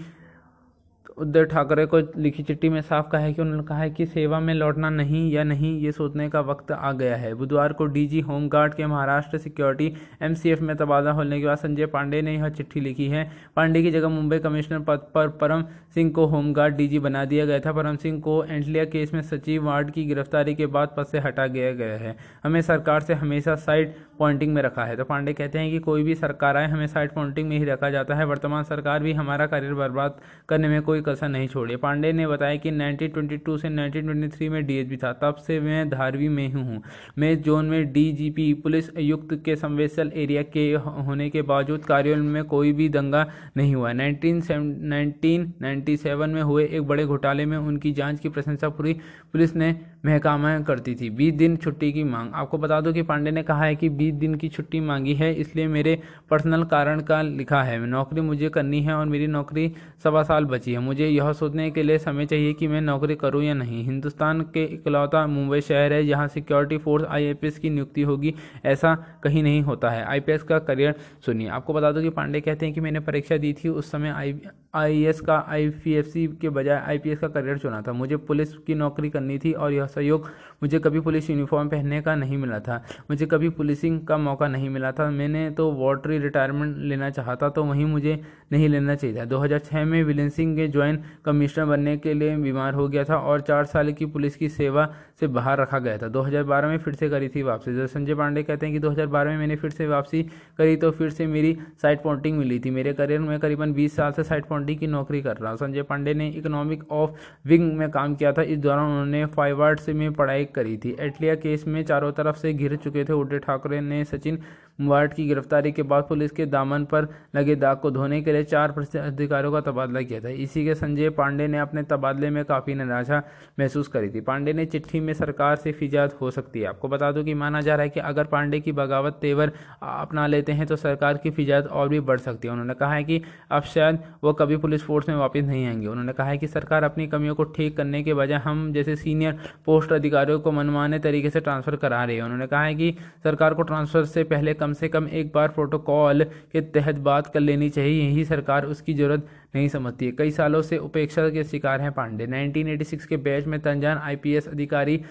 उद्धव 1.18 1.44
ठाकरे 1.44 1.84
को 1.86 1.98
लिखी 2.16 2.42
चिट्ठी 2.42 2.68
में 2.68 2.80
साफ़ 2.80 3.08
कहा 3.08 3.20
है 3.20 3.32
कि 3.32 3.40
उन्होंने 3.42 3.62
कहा 3.62 3.78
है 3.78 3.90
कि 3.90 4.06
सेवा 4.06 4.40
में 4.40 4.52
लौटना 4.54 4.90
नहीं 4.90 5.30
या 5.32 5.44
नहीं, 5.44 5.78
ये 5.80 5.92
सोचने 5.92 6.28
का 6.28 6.40
वक्त 6.40 6.72
आ 6.72 6.90
गया 6.92 7.16
है। 7.16 7.32
बुधवार 7.34 7.72
को 7.72 7.86
डीजी 7.86 8.20
होमगार्ड 8.20 8.74
के 8.74 8.86
महाराष्ट्र 8.86 9.38
सिक्योरिटी 9.38 9.92
एमसीएफ 10.22 10.60
में 10.60 10.74
तबादला 10.76 11.10
होने 11.10 11.40
के 11.40 11.46
बाद 11.46 11.58
संजय 11.58 11.86
पांडे 11.86 12.20
ने 12.22 12.34
यह 12.34 12.48
चिट्ठी 12.48 12.80
लिखी 12.80 13.06
है। 13.08 13.30
पांडे 13.56 13.82
की 13.82 13.90
जगह 13.90 14.08
मुंबई 14.08 14.38
कमिश्नर 14.38 14.78
पद 14.78 15.06
पर 15.14 15.28
परम 15.40 15.64
सिंह 15.94 16.10
को 16.10 16.26
होमगार्ड 16.26 16.76
डीजी 16.76 16.98
बना 16.98 17.24
दिया 17.24 17.46
गया 17.46 17.60
था। 17.60 17.72
परम 17.72 17.96
सिंह 17.96 18.20
को 18.20 18.42
एंटलिया 18.44 18.84
केस 18.84 19.14
में 19.14 19.22
सचिव 19.22 19.64
वार्ड 19.66 19.90
की 19.90 20.04
गिरफ्तारी 20.04 20.54
के 20.54 20.66
बाद 20.66 20.94
पद 20.96 21.06
से 21.06 21.18
हटा 21.18 21.46
गया 21.46 21.72
गया 21.72 21.96
है। 21.96 22.16
हमें 22.44 22.60
सरकार 22.60 23.00
से 23.00 23.14
हमेशा 23.14 23.54
साइड 23.56 23.94
पॉइंटिंग 24.18 24.54
में 24.54 24.62
रखा 24.62 24.84
है। 24.84 24.96
तो 24.96 25.04
पांडे 25.04 25.32
कहते 25.32 25.58
हैं 25.58 25.70
कि 25.70 25.78
कोई 25.78 26.02
भी 26.02 26.14
सरकार 26.14 26.56
आए, 26.56 26.68
हमें 26.68 26.86
साइड 26.86 27.12
पॉइंटिंग 27.12 27.48
में 27.48 27.58
ही 27.58 27.64
रखा 27.64 27.90
जाता 27.90 28.14
है। 28.14 28.24
वर्तमान 28.26 28.64
सरकार 28.64 29.02
भी 29.02 29.12
हमारा 29.12 29.46
करियर 29.46 29.74
बर्बाद 29.74 30.20
करने 30.48 30.68
में 30.68 30.82
कोई 30.82 31.00
कसर 31.00 31.28
नहीं 31.28 31.48
छोड़ी। 31.48 31.76
पांडे 31.76 32.12
ने 32.12 32.26
बताया 32.26 32.56
कि 32.56 32.70
1922 32.70 33.58
से 33.58 33.70
1923 33.70 34.48
में 34.48 34.66
डीएसपी 34.66 34.96
था। 34.96 35.12
तब 35.22 35.36
से 35.36 35.60
मैं 35.60 35.88
धारवी 35.90 36.28
में 36.28 36.46
ही 36.46 36.52
हूँ। 36.52 36.82
मैं 37.18 37.42
जोन 37.42 37.66
में 37.66 37.92
डीजीपी, 37.92 38.52
पुलिस 38.54 38.90
आयुक्त 38.96 39.34
के 39.44 39.56
संवेदनशील 39.56 40.12
एरिया 40.16 40.42
के 40.52 40.72
होने 41.06 41.28
के 41.30 41.42
बावजूद 41.44 41.84
कार्यालय 41.84 42.22
में 42.22 42.44
कोई 42.46 42.72
भी 42.72 42.88
दंगा 42.88 43.26
नहीं 43.56 43.74
हुआ। 43.74 43.92
नाइनटीन 43.92 45.96
सेवन 45.96 46.30
में 46.30 46.42
हुए 46.42 46.66
एक 46.66 46.82
बड़े 46.82 47.06
घोटाले 47.06 47.46
में 47.46 47.58
उनकी 47.58 47.92
जाँच 47.92 48.20
की 48.20 48.28
प्रशंसा 48.28 48.68
पूरी 48.68 48.92
पुलिस 49.32 49.56
ने 49.56 49.74
महकामा 50.06 50.58
करती 50.60 50.94
थी। 50.94 51.10
बीस 51.10 51.34
दिन 51.34 51.56
छुट्टी 51.56 51.92
की 51.92 52.04
मांग। 52.04 52.30
आपको 52.34 52.58
बता 52.58 52.80
दो 52.80 52.92
कि 52.92 53.02
पांडे 53.02 53.30
ने 53.30 53.42
कहा 53.42 53.64
है 53.64 53.76
कि 53.76 53.88
बीस 54.06 54.20
दिन 54.20 54.34
की 54.34 54.48
छुट्टी 54.48 54.80
मांगी 54.80 55.14
है, 55.14 55.32
इसलिए 55.34 55.66
मेरे 55.66 55.98
पर्सनल 56.30 56.64
कारण 56.64 57.00
का 57.00 57.20
लिखा 57.22 57.62
है। 57.62 57.78
नौकरी 57.86 58.20
मुझे 58.20 58.48
करनी 58.48 58.80
है 58.80 58.94
और 58.94 59.06
मेरी 59.06 59.26
नौकरी 59.26 59.72
सवा 60.04 60.22
साल 60.22 60.44
बची 60.44 60.72
है। 60.72 60.78
मुझे 60.78 61.08
यह 61.08 61.32
सोचने 61.32 61.70
के 61.70 61.82
लिए 61.82 61.98
समय 61.98 62.26
चाहिए 62.26 62.52
कि 62.52 62.68
मैं 62.68 62.80
नौकरी 62.80 63.14
करूँ 63.14 63.42
या 63.42 63.54
नहीं। 63.54 63.82
हिंदुस्तान 63.84 64.40
के 64.54 64.64
इकलौता 64.64 65.26
मुंबई 65.26 65.60
शहर 65.60 65.92
है, 65.92 66.06
जहाँ 66.06 66.28
सिक्योरिटी 66.28 66.78
फोर्स 66.78 67.04
आईएपीएस 67.04 67.58
की 67.58 67.70
नियुक्ति 67.70 68.02
होगी, 68.02 68.34
ऐसा 68.64 68.94
कहीं 69.22 69.42
नहीं 69.42 69.62
होता 69.62 69.90
है। 69.90 70.04
आईपीएस 70.04 70.42
का 70.42 70.58
करियर 70.58 70.94
सुनिए। 71.26 71.48
आपको 71.48 71.74
बता 71.74 71.92
दो 71.92 72.02
कि 72.02 72.10
पांडे 72.10 72.40
कहते 72.40 72.66
हैं 72.66 72.74
कि 72.74 72.80
मैंने 72.80 73.00
परीक्षा 73.00 73.36
दी 73.36 73.52
थी, 73.52 73.68
उस 73.68 73.90
समय 73.90 74.08
आई 74.08 74.40
आईएएस 74.74 75.20
का 75.20 75.36
आईपीएफसी 75.48 76.26
के 76.40 76.48
बजाय 76.48 76.82
आईपीएस 76.86 77.18
का 77.18 77.28
करियर 77.28 77.58
चुना 77.58 77.80
था। 77.82 77.92
मुझे 77.92 78.16
पुलिस 78.16 78.52
की 78.56 78.74
नौकरी 78.74 79.10
करनी 79.10 79.38
थी 79.38 79.52
और 79.52 79.72
यह 79.72 79.86
सहयोग 79.86 80.28
मुझे 80.62 80.78
कभी 80.78 81.00
पुलिस 81.00 81.30
यूनिफॉर्म 81.30 81.68
पहनने 81.68 82.00
का 82.02 82.14
नहीं 82.14 82.36
मिला 82.38 82.58
था। 82.58 82.76
मुझे 83.10 83.26
कभी 83.26 83.48
पुलिसिंग 83.50 84.00
का 84.06 84.16
मौका 84.18 84.48
नहीं 84.48 84.70
मिला 84.70 84.92
था। 84.92 85.08
मैंने 85.10 85.48
तो 85.50 85.70
वॉटरी 85.72 86.18
रिटायरमेंट 86.18 86.76
लेना 86.78 87.10
चाहता 87.10 87.48
तो 87.48 87.64
वहीं 87.64 87.86
मुझे 87.86 88.20
नहीं 88.52 88.68
लेना 88.68 88.94
चाहिए 88.94 89.16
था। 89.16 89.24
2006 89.24 89.84
में 89.84 90.02
विलियन 90.04 90.28
सिंह 90.30 90.54
के 90.56 90.68
ज्वाइंट 90.68 91.02
कमिश्नर 91.24 91.64
बनने 91.64 91.96
के 91.96 92.14
लिए 92.14 92.36
बीमार 92.36 92.74
हो 92.74 92.88
गया 92.88 93.04
था 93.04 93.16
और 93.16 93.40
चार 93.40 93.64
साल 93.64 93.92
की 93.92 94.06
पुलिस 94.06 94.36
की 94.36 94.48
सेवा 94.48 94.88
से 95.20 95.26
बाहर 95.28 95.60
रखा 95.60 95.78
गया 95.78 95.98
था। 95.98 96.08
2012 96.08 96.68
में 96.68 96.78
फिर 96.78 96.94
से 96.94 97.08
करी 97.10 97.28
थी 97.28 97.42
वापसी। 97.42 97.74
जब 97.76 97.86
संजय 97.86 98.14
पांडे 98.14 98.42
कहते 98.42 98.66
हैं 98.66 98.74
कि 98.74 98.80
2012 98.80 99.30
में 99.30 99.38
मैंने 99.38 99.56
फिर 99.56 99.70
से 99.70 99.86
वापसी 99.86 100.22
करी 100.58 100.76
तो 100.76 100.90
फिर 100.90 101.10
से 101.10 101.26
मेरी 101.26 101.56
साइड 101.82 102.02
पॉइंटिंग 102.02 102.38
मिली 102.38 102.58
थी। 102.58 102.70
मेरे 102.70 102.92
करियर 102.92 103.20
में 103.20 103.38
करीबन 103.40 103.72
20 103.74 103.96
साल 103.96 104.12
से 104.12 104.24
साइड 104.24 104.44
पॉइंटिंग 104.44 104.78
की 104.78 104.86
नौकरी 104.86 105.22
कर 105.22 105.36
रहा। 105.36 105.50
हूँ 105.50 105.58
संजय 105.58 105.82
पांडे 105.82 106.14
ने 106.14 106.28
इकोनॉमिक 106.30 106.90
ऑफ़ 106.92 107.10
विंग 107.46 107.72
में 107.76 107.88
काम 107.90 108.14
किया 108.14 108.32
था। 108.32 108.42
इस 108.42 108.58
दौरान 108.58 108.84
उन्होंने 108.84 109.24
फाइवर्ड 109.26 109.80
में 109.88 110.12
पढ़ाई 110.12 110.44
करी 110.54 110.76
थी। 110.76 110.96
एटलिया 111.00 111.34
केस 111.34 111.66
में 111.66 111.82
चारों 111.84 112.12
तरफ़ 112.12 112.36
से 112.36 112.52
घिर 112.52 112.76
चुके 112.76 113.04
थे। 113.04 113.12
उदय 113.12 113.38
ठाकरे 113.38 113.80
ने 113.80 114.04
सचिन 114.04 114.38
वार्ड 114.80 115.12
की 115.14 115.26
गिरफ्तारी 115.26 115.70
के 115.72 115.82
बाद 115.82 116.04
पुलिस 116.04 116.30
के 116.30 116.46
दामन 116.46 116.84
पर 116.84 117.06
लगे 117.36 117.54
दाग 117.56 117.76
को 117.76 117.90
धोने 117.90 118.20
के 118.22 118.32
लिए 118.32 118.44
चार 118.44 118.74
अधिकारियों 118.96 119.52
का 119.52 119.60
तबादला 119.60 120.00
किया 120.00 120.20
था। 120.20 120.28
इसी 120.28 120.64
के 120.64 120.74
संजय 120.74 121.10
पांडे 121.10 121.46
ने 121.48 121.58
अपने 121.58 121.82
तबादले 121.82 122.30
में 122.30 122.44
काफ़ी 122.44 122.74
निराशा 122.74 123.22
महसूस 123.60 123.88
करी 123.88 124.10
थी। 124.10 124.20
पांडे 124.20 124.52
ने 124.52 124.66
चिट्ठी 124.66 125.00
में 125.00 125.12
सरकार 125.14 125.56
से 125.56 125.72
फिजात 125.72 126.20
हो 126.20 126.30
सकती 126.30 126.60
है। 126.60 126.66
आपको 126.66 126.88
बता 126.88 127.10
दूँ 127.12 127.24
कि 127.24 127.34
माना 127.34 127.60
जा 127.60 127.74
रहा 127.74 127.82
है 127.82 127.88
कि 127.88 128.00
अगर 128.00 128.24
पांडे 128.24 128.60
की 128.60 128.72
बगावत 128.72 129.18
तेवर 129.20 129.52
अपना 129.82 130.26
लेते 130.26 130.52
हैं 130.52 130.66
तो 130.66 130.76
सरकार 130.76 131.16
की 131.16 131.30
फिजात 131.30 131.66
और 131.66 131.88
भी 131.88 132.00
बढ़ 132.00 132.18
सकती 132.18 132.48
है। 132.48 132.52
उन्होंने 132.52 132.74
कहा 132.74 132.94
है 132.94 133.04
कि 133.04 133.20
अब 133.50 133.62
शायद 133.64 133.98
वो 134.24 134.32
कभी 134.32 134.56
पुलिस 134.56 134.82
फोर्स 134.82 135.08
में 135.08 135.16
वापस 135.16 135.42
नहीं 135.42 135.66
आएँगे। 135.66 135.86
उन्होंने 135.86 136.12
कहा 136.12 136.26
है 136.26 136.38
कि 136.38 136.46
सरकार 136.46 136.84
अपनी 136.84 137.06
कमियों 137.06 137.34
को 137.34 137.44
ठीक 137.46 137.76
करने 137.76 138.02
के 138.02 138.14
बजाय 138.14 138.38
हम 138.38 138.72
जैसे 138.72 138.96
सीनियर 138.96 139.38
पोस्ट 139.66 139.92
अधिकारियों 139.92 140.35
को 140.38 140.52
मनमाने 140.52 140.98
तरीके 140.98 141.30
से 141.30 141.40
ट्रांसफ़र 141.40 141.76
करा 141.76 142.04
रही 142.04 142.16
है। 142.16 142.22
उन्होंने 142.22 142.46
कहा 142.46 142.62
है 142.64 142.74
कि 142.74 142.94
सरकार 143.24 143.54
को 143.54 143.62
ट्रांसफ़र 143.62 144.04
से 144.04 144.24
पहले 144.24 144.54
कम 144.54 144.72
से 144.72 144.88
कम 144.88 145.08
एक 145.08 145.32
बार 145.34 145.48
प्रोटोकॉल 145.48 146.24
के 146.24 146.60
तहत 146.60 146.94
बात 146.94 147.26
कर 147.26 147.40
लेनी 147.40 147.68
चाहिए। 147.70 148.02
यही 148.02 148.24
सरकार 148.24 148.64
उसकी 148.64 148.94
ज़रूरत 148.94 149.26
नहीं 149.54 149.68
समझती 149.68 150.06
है। 150.06 150.12
कई 150.12 150.30
सालों 150.30 150.62
से 150.62 150.78
उपेक्षा 150.78 151.28
के 151.28 151.44
शिकार 151.44 151.80
हैं 151.80 151.92
पांडे। 151.92 152.26
1986 152.26 153.06
के 153.06 153.16
बैच 153.16 153.46
में 153.46 153.60
तंजान 153.60 153.98
आईपीएस 153.98 154.48
अधिकारी 154.48 155.02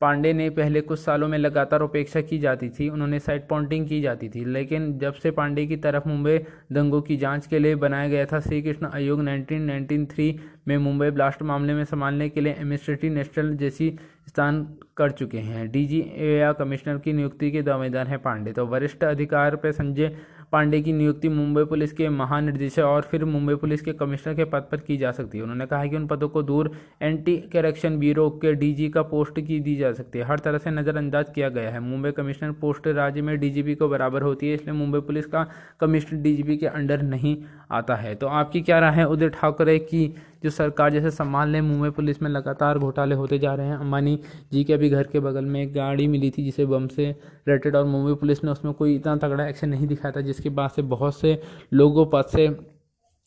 पांडे 0.00 0.32
ने 0.32 0.50
पहले 0.50 0.80
कुछ 0.80 0.98
सालों 0.98 1.28
में 1.28 1.38
लगातार 1.38 1.80
उपेक्षा 1.80 2.20
की 2.20 2.38
जाती 2.38 2.68
थी। 2.68 2.88
उन्होंने 2.88 3.18
साइड 3.18 3.48
पॉइंटिंग 3.48 3.88
की 3.88 4.00
जाती 4.00 4.28
थी। 4.28 4.44
लेकिन 4.44 4.98
जब 4.98 5.14
से 5.14 5.30
पांडे 5.30 5.66
की 5.66 5.76
तरफ़ 5.76 6.08
मुंबई 6.08 6.38
दंगों 6.72 7.00
की 7.02 7.16
जाँच 7.16 7.46
के 7.46 7.58
लिए 7.58 7.74
बनाया 7.74 8.08
गया 8.08 8.26
था 8.26 8.40
श्री 8.40 8.62
कृष्ण 8.62 8.88
आयोग 8.94 9.20
1993 9.20 10.40
में 10.66 10.76
मुंबई 10.78 11.10
ब्लास्ट 11.10 11.42
मामले 11.42 11.74
में 11.74 11.84
संभालने 11.84 12.28
के 12.28 12.40
लिए 12.40 12.52
एडमिनिस्ट्रेटिव 12.52 13.12
नेशनल 13.12 13.54
जैसी 13.56 13.94
स्थान 14.28 14.66
कर 14.96 15.10
चुके 15.10 15.38
हैं। 15.38 15.70
डीजी 15.70 16.00
या 16.40 16.52
कमिश्नर 16.54 16.98
की 16.98 17.12
नियुक्ति 17.12 17.50
के 17.50 17.62
दावेदार 17.62 18.08
हैं 18.08 18.18
पांडे। 18.18 18.52
तो 18.52 18.66
वरिष्ठ 18.66 19.04
अधिकार 19.04 19.56
पर 19.56 19.72
संजय 19.72 20.16
पांडे 20.52 20.80
की 20.82 20.92
नियुक्ति 20.92 21.28
मुंबई 21.28 21.64
पुलिस 21.64 21.92
के 21.92 22.08
महानिर्देशक 22.08 22.82
और 22.82 23.02
फिर 23.02 23.24
मुंबई 23.24 23.54
पुलिस 23.54 23.80
के 23.80 23.92
कमिश्नर 23.92 24.34
के 24.34 24.44
पद 24.44 24.66
पर 24.70 24.76
की 24.78 24.96
जा 24.96 25.10
सकती 25.12 25.38
है। 25.38 25.42
उन्होंने 25.42 25.66
कहा 25.66 25.86
कि 25.86 25.96
उन 25.96 26.06
पदों 26.06 26.28
को 26.28 26.42
दूर 26.42 26.70
एंटी 27.02 27.36
करेक्शन 27.52 27.98
ब्यूरो 27.98 28.28
के 28.42 28.52
डीजी 28.54 28.88
का 28.88 29.02
पोस्ट 29.04 29.40
की 29.40 29.58
दी 29.60 29.76
जा 29.76 29.92
सकती 29.92 30.18
है। 30.18 30.24
हर 30.24 30.38
तरह 30.38 30.58
से 30.58 30.70
नज़रअंदाज 30.70 31.30
किया 31.34 31.48
गया 31.48 31.70
है। 31.70 31.80
मुंबई 31.80 32.10
कमिश्नर 32.12 32.52
पोस्ट 32.52 32.88
राज्य 32.88 33.22
में 33.22 33.38
डीजीपी 33.40 33.74
को 33.74 33.88
बराबर 33.88 34.22
होती 34.22 34.48
है, 34.48 34.54
इसलिए 34.54 34.74
मुंबई 34.74 35.00
पुलिस 35.00 35.26
का 35.26 35.46
कमिश्नर 35.80 36.20
डीजीपी 36.20 36.56
के 36.56 36.66
अंडर 36.66 37.02
नहीं 37.04 37.36
आता 37.70 37.96
है। 37.96 38.14
तो 38.14 38.26
आपकी 38.28 38.60
क्या 38.60 38.78
राय 38.78 38.94
है 38.94 39.06
उदय 39.06 39.28
ठाकरे 39.30 39.78
की 39.80 40.14
जो 40.42 40.50
सरकार 40.50 40.92
जैसे 40.92 41.10
सम्मान 41.10 41.48
लें 41.48 41.60
मुंबई 41.60 41.90
पुलिस 41.90 42.22
में 42.22 42.30
लगातार 42.30 42.78
घोटाले 42.78 43.14
होते 43.14 43.38
जा 43.38 43.54
रहे 43.54 43.66
हैं। 43.66 43.76
अंबानी 43.76 44.18
जी 44.52 44.64
के 44.64 44.72
अभी 44.72 44.90
घर 44.90 45.06
के 45.06 45.20
बगल 45.20 45.44
में 45.44 45.62
एक 45.62 45.72
गाड़ी 45.74 46.06
मिली 46.08 46.30
थी 46.30 46.44
जिसे 46.44 46.66
बम 46.66 46.86
से 46.86 47.10
रिलेटेड 47.48 47.76
और 47.76 47.84
मुंबई 47.86 48.14
पुलिस 48.14 48.44
ने 48.44 48.50
उसमें 48.50 48.74
कोई 48.74 48.94
इतना 48.96 49.16
तगड़ा 49.16 49.46
एक्शन 49.46 49.68
नहीं 49.68 49.86
दिखाया 49.86 50.12
था, 50.12 50.20
जिसके 50.20 50.48
बाद 50.50 50.70
से 50.70 50.82
बहुत 50.84 51.18
से 51.20 51.40
लोगों 51.72 52.06
पद 52.06 52.24
से 52.26 52.48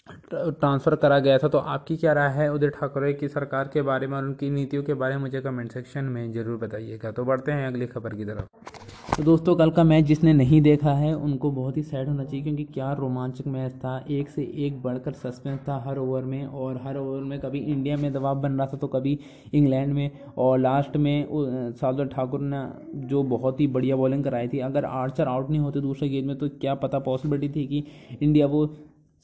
ट्रांसफ़र 0.08 0.96
करा 0.96 1.18
गया 1.20 1.38
था 1.38 1.48
तो 1.48 1.58
आपकी 1.58 1.96
क्या 1.98 2.14
राय 2.14 2.30
है 2.34 2.52
उदय 2.54 2.70
ठाकरे 2.70 3.12
की 3.14 3.28
सरकार 3.28 3.68
के 3.74 3.82
बारे 3.82 4.08
में 4.08 4.18
और 4.18 4.24
उनकी 4.24 4.50
नीतियों 4.50 4.84
के 4.84 4.94
बारे 4.94 5.16
में 5.16 5.22
मुझे 5.22 5.42
कमेंट 5.42 5.72
सेक्शन 5.72 6.06
में 6.06 6.32
ज़रूर 6.32 6.58
बताइएगा। 6.58 7.12
तो 7.12 7.26
बढ़ते 7.26 7.52
हैं 7.52 7.68
अगली 7.68 7.88
खबर 7.88 8.16
की 8.16 8.26
तरफ़। 8.26 9.16
तो 9.18 9.24
दोस्तों, 9.24 9.56
कल 9.56 9.72
का 9.72 9.84
मैच 9.84 10.06
जिसने 10.06 10.34
नहीं 10.34 10.62
देखा 10.62 10.92
है, 10.94 11.14
उनको 11.16 11.52
बहुत 11.52 11.78
ही 11.78 11.82
सैड 11.84 12.08
होना 12.08 12.24
चाहिए 12.24 12.44
क्योंकि 12.44 12.64
क्या 12.66 12.92
रोमांचक 12.94 13.48
मैच 13.48 13.74
था। 13.76 13.98
एक 14.10 14.30
से 14.30 14.44
एक 14.66 14.82
बढ़कर 14.84 15.14
सस्पेंस 15.14 15.60
था 15.68 15.82
हर 15.88 15.98
ओवर 15.98 16.24
में 16.24 16.46
और 16.46 16.82
हर 16.84 16.98
ओवर 16.98 17.24
में 17.24 17.40
कभी 17.40 17.60
इंडिया 17.60 17.98
में 17.98 18.12
दबाव 18.14 18.42
बन 18.42 18.54
रहा 18.54 18.68
था 18.68 18.78
तो 18.78 18.88
कभी 18.90 19.18
इंग्लैंड 19.54 19.94
में 19.94 20.10
और 20.38 20.60
लास्ट 20.60 20.98
में 20.98 21.28
साउदर 21.74 22.08
ठाकुर 22.08 22.42
ने 22.44 22.66
जो 23.08 23.24
बहुत 23.30 23.60
ही 23.60 23.68
बढ़िया 23.70 23.96
बॉलिंग 23.96 24.24
कराई 24.24 24.48
थी। 24.48 24.60
अगर 24.62 24.86
आर्चर 24.86 25.28
आउट 25.28 25.50
नहीं 25.50 25.60
होते 25.60 25.82
दूसरे 25.82 26.10
गेंद 26.10 26.28
में 26.28 26.38
तो 26.38 26.50
क्या 26.52 26.76
पता 26.78 27.00
पॉसिबिलिटी 27.02 27.50
थी 27.56 27.68
कि 27.68 27.84
इंडिया 28.22 28.48
वो 28.48 28.66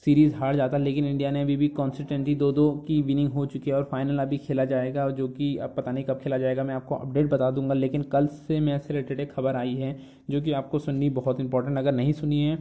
सीरीज़ 0.04 0.34
हार 0.34 0.56
जाता 0.56 0.76
लेकिन 0.78 1.04
इंडिया 1.04 1.30
ने 1.30 1.40
अभी 1.42 1.56
भी 1.56 1.66
कॉन्सिस्टेंटली 1.70 2.34
दो 2.34 2.50
दो 2.52 2.70
की 2.86 3.00
विनिंग 3.02 3.30
हो 3.32 3.44
चुकी 3.46 3.70
है 3.70 3.76
और 3.76 3.82
फाइनल 3.90 4.18
अभी 4.18 4.38
खेला 4.38 4.64
जाएगा, 4.64 5.08
जो 5.10 5.26
कि 5.28 5.56
अब 5.56 5.74
पता 5.76 5.90
नहीं 5.90 6.04
कब 6.04 6.20
खेला 6.22 6.38
जाएगा, 6.38 6.64
मैं 6.64 6.74
आपको 6.74 6.94
अपडेट 6.96 7.28
बता 7.30 7.50
दूँगा, 7.50 7.74
लेकिन 7.74 8.02
कल 8.02 8.26
से 8.26 8.60
मैच 8.60 8.82
से 8.82 8.94
रिलेटेड 8.94 9.20
एक 9.20 9.32
खबर 9.32 9.56
आई 9.56 9.74
है, 9.74 9.96
जो 10.30 10.40
कि 10.40 10.52
आपको 10.52 10.78
सुननी 10.78 11.10
बहुत 11.10 11.40
इंपॉर्टेंट 11.40 11.78
अगर 11.78 11.92
नहीं 11.92 12.12
सुनी 12.12 12.40
है 12.42 12.58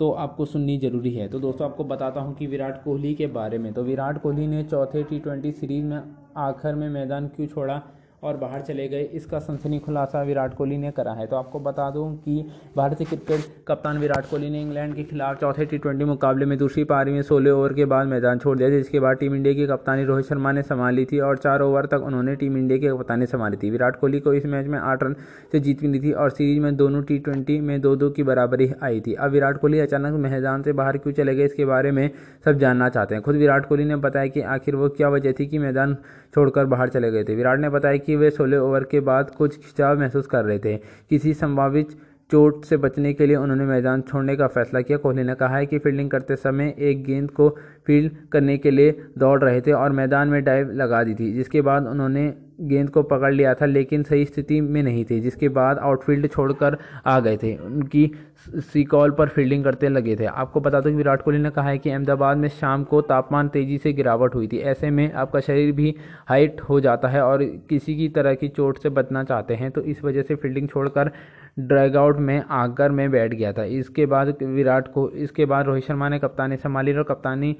तो 0.00 0.10
आपको 0.12 0.44
सुननी 0.46 0.76
ज़रूरी 0.78 1.10
है। 1.10 1.28
तो 1.28 1.38
दोस्तों, 1.40 1.68
आपको 1.70 1.84
बताता 1.84 2.20
हूँ 2.20 2.34
कि 2.36 2.46
विराट 2.46 2.82
कोहली 2.84 3.14
के 3.14 3.26
बारे 3.28 3.58
में। 3.58 3.72
तो 3.72 3.82
विराट 3.82 4.20
कोहली 4.22 4.46
ने 4.46 4.62
चौथे 4.64 5.02
टी 5.02 5.18
ट्वेंटी 5.18 5.52
सीरीज़ 5.52 5.84
में 5.84 6.00
आखिर 6.38 6.74
में 6.74 6.88
मैदान 6.90 7.28
क्यों 7.28 7.46
छोड़ा? 7.46 7.82
और 8.22 8.36
बाहर 8.36 8.60
चले 8.60 8.86
गए। 8.88 9.02
इसका 9.14 9.38
सनसनी 9.38 9.78
खुलासा 9.78 10.22
विराट 10.22 10.54
कोहली 10.54 10.76
ने 10.78 10.90
करा 10.90 11.12
है। 11.12 11.26
तो 11.26 11.36
आपको 11.36 11.60
बता 11.60 11.88
दूँ 11.90 12.06
कि 12.18 12.44
भारतीय 12.76 13.06
क्रिकेट 13.06 13.44
कप्तान 13.68 13.98
विराट 13.98 14.28
कोहली 14.30 14.50
ने 14.50 14.60
इंग्लैंड 14.62 14.94
के 14.94 15.04
खिलाफ 15.04 15.40
चौथे 15.40 15.64
टी 15.64 15.78
ट्वेंटी 15.78 16.04
मुकाबले 16.04 16.46
में 16.46 16.56
दूसरी 16.58 16.84
पारी 16.84 17.12
में 17.12 17.20
सोलह 17.22 17.50
ओवर 17.50 17.72
के 17.72 17.84
बाद 17.84 18.06
मैदान 18.06 18.38
छोड़ 18.38 18.56
दिया, 18.58 18.70
जिसके 18.70 19.00
बाद 19.00 19.16
टीम 19.16 19.34
इंडिया 19.34 19.54
की 19.54 19.66
कप्तानी 19.66 20.04
रोहित 20.04 20.26
शर्मा 20.26 20.52
ने 20.52 20.62
संभाली 20.62 21.04
थी 21.04 21.18
और 21.20 21.38
चार 21.38 21.62
ओवर 21.62 21.86
तक 21.86 22.02
उन्होंने 22.02 22.36
टीम 22.36 22.56
इंडिया 22.56 22.78
की 22.78 22.88
कप्तानी 22.88 23.26
संभाली 23.26 23.56
थी। 23.56 23.70
विराट 23.70 23.96
कोहली 23.96 24.20
को 24.20 24.32
इस 24.34 24.46
मैच 24.46 24.66
में 24.66 24.78
आठ 24.78 25.02
रन 25.02 25.14
से 25.52 25.60
जीत 25.60 25.82
मिली 25.82 26.00
थी 26.00 26.12
और 26.14 26.30
सीरीज़ 26.30 26.60
में 26.60 26.76
दोनों 26.76 27.02
टी 27.04 27.60
में 27.60 27.80
दो 27.80 27.94
दो 27.96 28.10
की 28.10 28.22
बराबरी 28.22 28.70
आई 28.82 29.00
थी। 29.00 29.14
अब 29.14 29.30
विराट 29.30 29.60
कोहली 29.60 29.78
अचानक 29.80 30.14
मैदान 30.20 30.62
से 30.62 30.72
बाहर 30.72 30.96
क्यों 30.98 31.12
चले 31.14 31.34
गए, 31.34 31.44
इसके 31.44 31.64
बारे 31.64 31.90
में 31.90 32.10
सब 32.44 32.58
जानना 32.58 32.88
चाहते 32.88 33.14
हैं। 33.14 33.22
खुद 33.22 33.36
विराट 33.36 33.66
कोहली 33.66 33.84
ने 33.84 33.96
बताया 33.98 34.26
कि 34.26 34.40
आखिर 34.42 34.76
वो 34.76 34.88
क्या 34.90 35.08
वजह 35.08 35.32
थी 35.32 35.46
कि 35.46 35.58
मैदान 35.58 35.96
छोड़कर 36.34 36.64
बाहर 36.66 36.88
चले 36.88 37.10
गए 37.10 37.24
थे। 37.24 37.34
विराट 37.34 37.58
ने 37.58 37.68
बताया 37.70 37.96
कि 38.06 38.16
वे 38.16 38.30
सोलह 38.30 38.58
ओवर 38.58 38.84
के 38.84 39.00
बाद 39.02 39.30
कुछ 39.30 39.56
खिंचाव 39.56 39.98
महसूस 39.98 40.26
कर 40.26 40.44
रहे 40.44 40.58
थे। 40.58 40.76
किसी 41.10 41.34
संभावित 41.34 41.96
चोट 42.30 42.64
से 42.64 42.76
बचने 42.76 43.12
के 43.12 43.26
लिए 43.26 43.36
उन्होंने 43.36 43.64
मैदान 43.64 44.00
छोड़ने 44.02 44.36
का 44.36 44.46
फैसला 44.46 44.80
किया। 44.80 44.98
कोहली 44.98 45.22
ने 45.22 45.34
कहा 45.34 45.56
है 45.56 45.66
कि 45.66 45.78
फील्डिंग 45.78 46.10
करते 46.10 46.36
समय 46.36 46.74
एक 46.80 47.04
गेंद 47.04 47.30
को 47.30 47.48
फ़ील्ड 47.86 48.12
करने 48.32 48.56
के 48.58 48.70
लिए 48.70 48.98
दौड़ 49.18 49.40
रहे 49.44 49.60
थे 49.60 49.72
और 49.72 49.92
मैदान 49.92 50.28
में 50.28 50.42
डाइव 50.44 50.70
लगा 50.72 51.02
दी 51.04 51.14
थी, 51.14 51.32
जिसके 51.32 51.60
बाद 51.60 51.86
उन्होंने 51.86 52.32
गेंद 52.60 52.90
को 52.90 53.02
पकड़ 53.04 53.32
लिया 53.32 53.54
था, 53.54 53.66
लेकिन 53.66 54.02
सही 54.02 54.24
स्थिति 54.24 54.60
में 54.60 54.82
नहीं 54.82 55.04
थे, 55.04 55.18
जिसके 55.20 55.48
बाद 55.50 55.78
आउटफील्ड 55.78 56.30
छोड़कर 56.30 56.76
आ 57.06 57.18
गए 57.20 57.36
थे। 57.36 57.54
उनकी 57.56 58.10
सी 58.46 58.82
कॉल 58.84 59.10
पर 59.10 59.28
फील्डिंग 59.28 59.64
करते 59.64 59.88
लगे 59.88 60.16
थे। 60.16 60.24
आपको 60.24 60.60
बता 60.60 60.80
दो 60.80 60.90
कि 60.90 60.96
विराट 60.96 61.22
कोहली 61.22 61.42
ने 61.42 61.50
कहा 61.50 61.68
है 61.68 61.78
कि 61.78 61.90
अहमदाबाद 61.90 62.36
में 62.36 62.48
शाम 62.50 62.84
को 62.84 63.00
तापमान 63.02 63.48
तेज़ी 63.48 63.78
से 63.78 63.92
गिरावट 63.92 64.34
हुई 64.34 64.48
थी। 64.48 64.58
ऐसे 64.64 64.90
में 64.90 65.12
आपका 65.12 65.40
शरीर 65.40 65.72
भी 65.72 65.94
हाइट 66.28 66.60
हो 66.60 66.80
जाता 66.80 67.08
है 67.08 67.22
और 67.22 67.44
किसी 67.70 67.96
की 67.96 68.08
तरह 68.10 68.34
की 68.34 68.48
चोट 68.48 68.78
से 68.78 68.88
बचना 68.90 69.24
चाहते 69.24 69.54
हैं 69.54 69.70
तो 69.70 69.80
इस 69.82 70.04
वजह 70.04 70.22
से 70.22 70.34
फील्डिंग 70.34 70.68
छोड़कर 70.68 71.10
ड्रैग 71.58 71.96
आउट 71.96 72.18
में 72.18 72.42
आकर 72.50 72.90
मैं 72.90 73.10
बैठ 73.10 73.34
गया 73.34 73.52
था। 73.52 73.64
इसके 73.64 74.06
बाद 74.06 74.34
विराट 74.42 74.88
को, 74.88 75.08
इसके 75.10 75.44
बाद 75.44 75.66
रोहित 75.66 75.84
शर्मा 75.84 76.08
ने 76.08 76.18
कप्तानी 76.18 76.56
संभाली 76.56 76.92
और 76.92 77.02
कप्तानी 77.04 77.56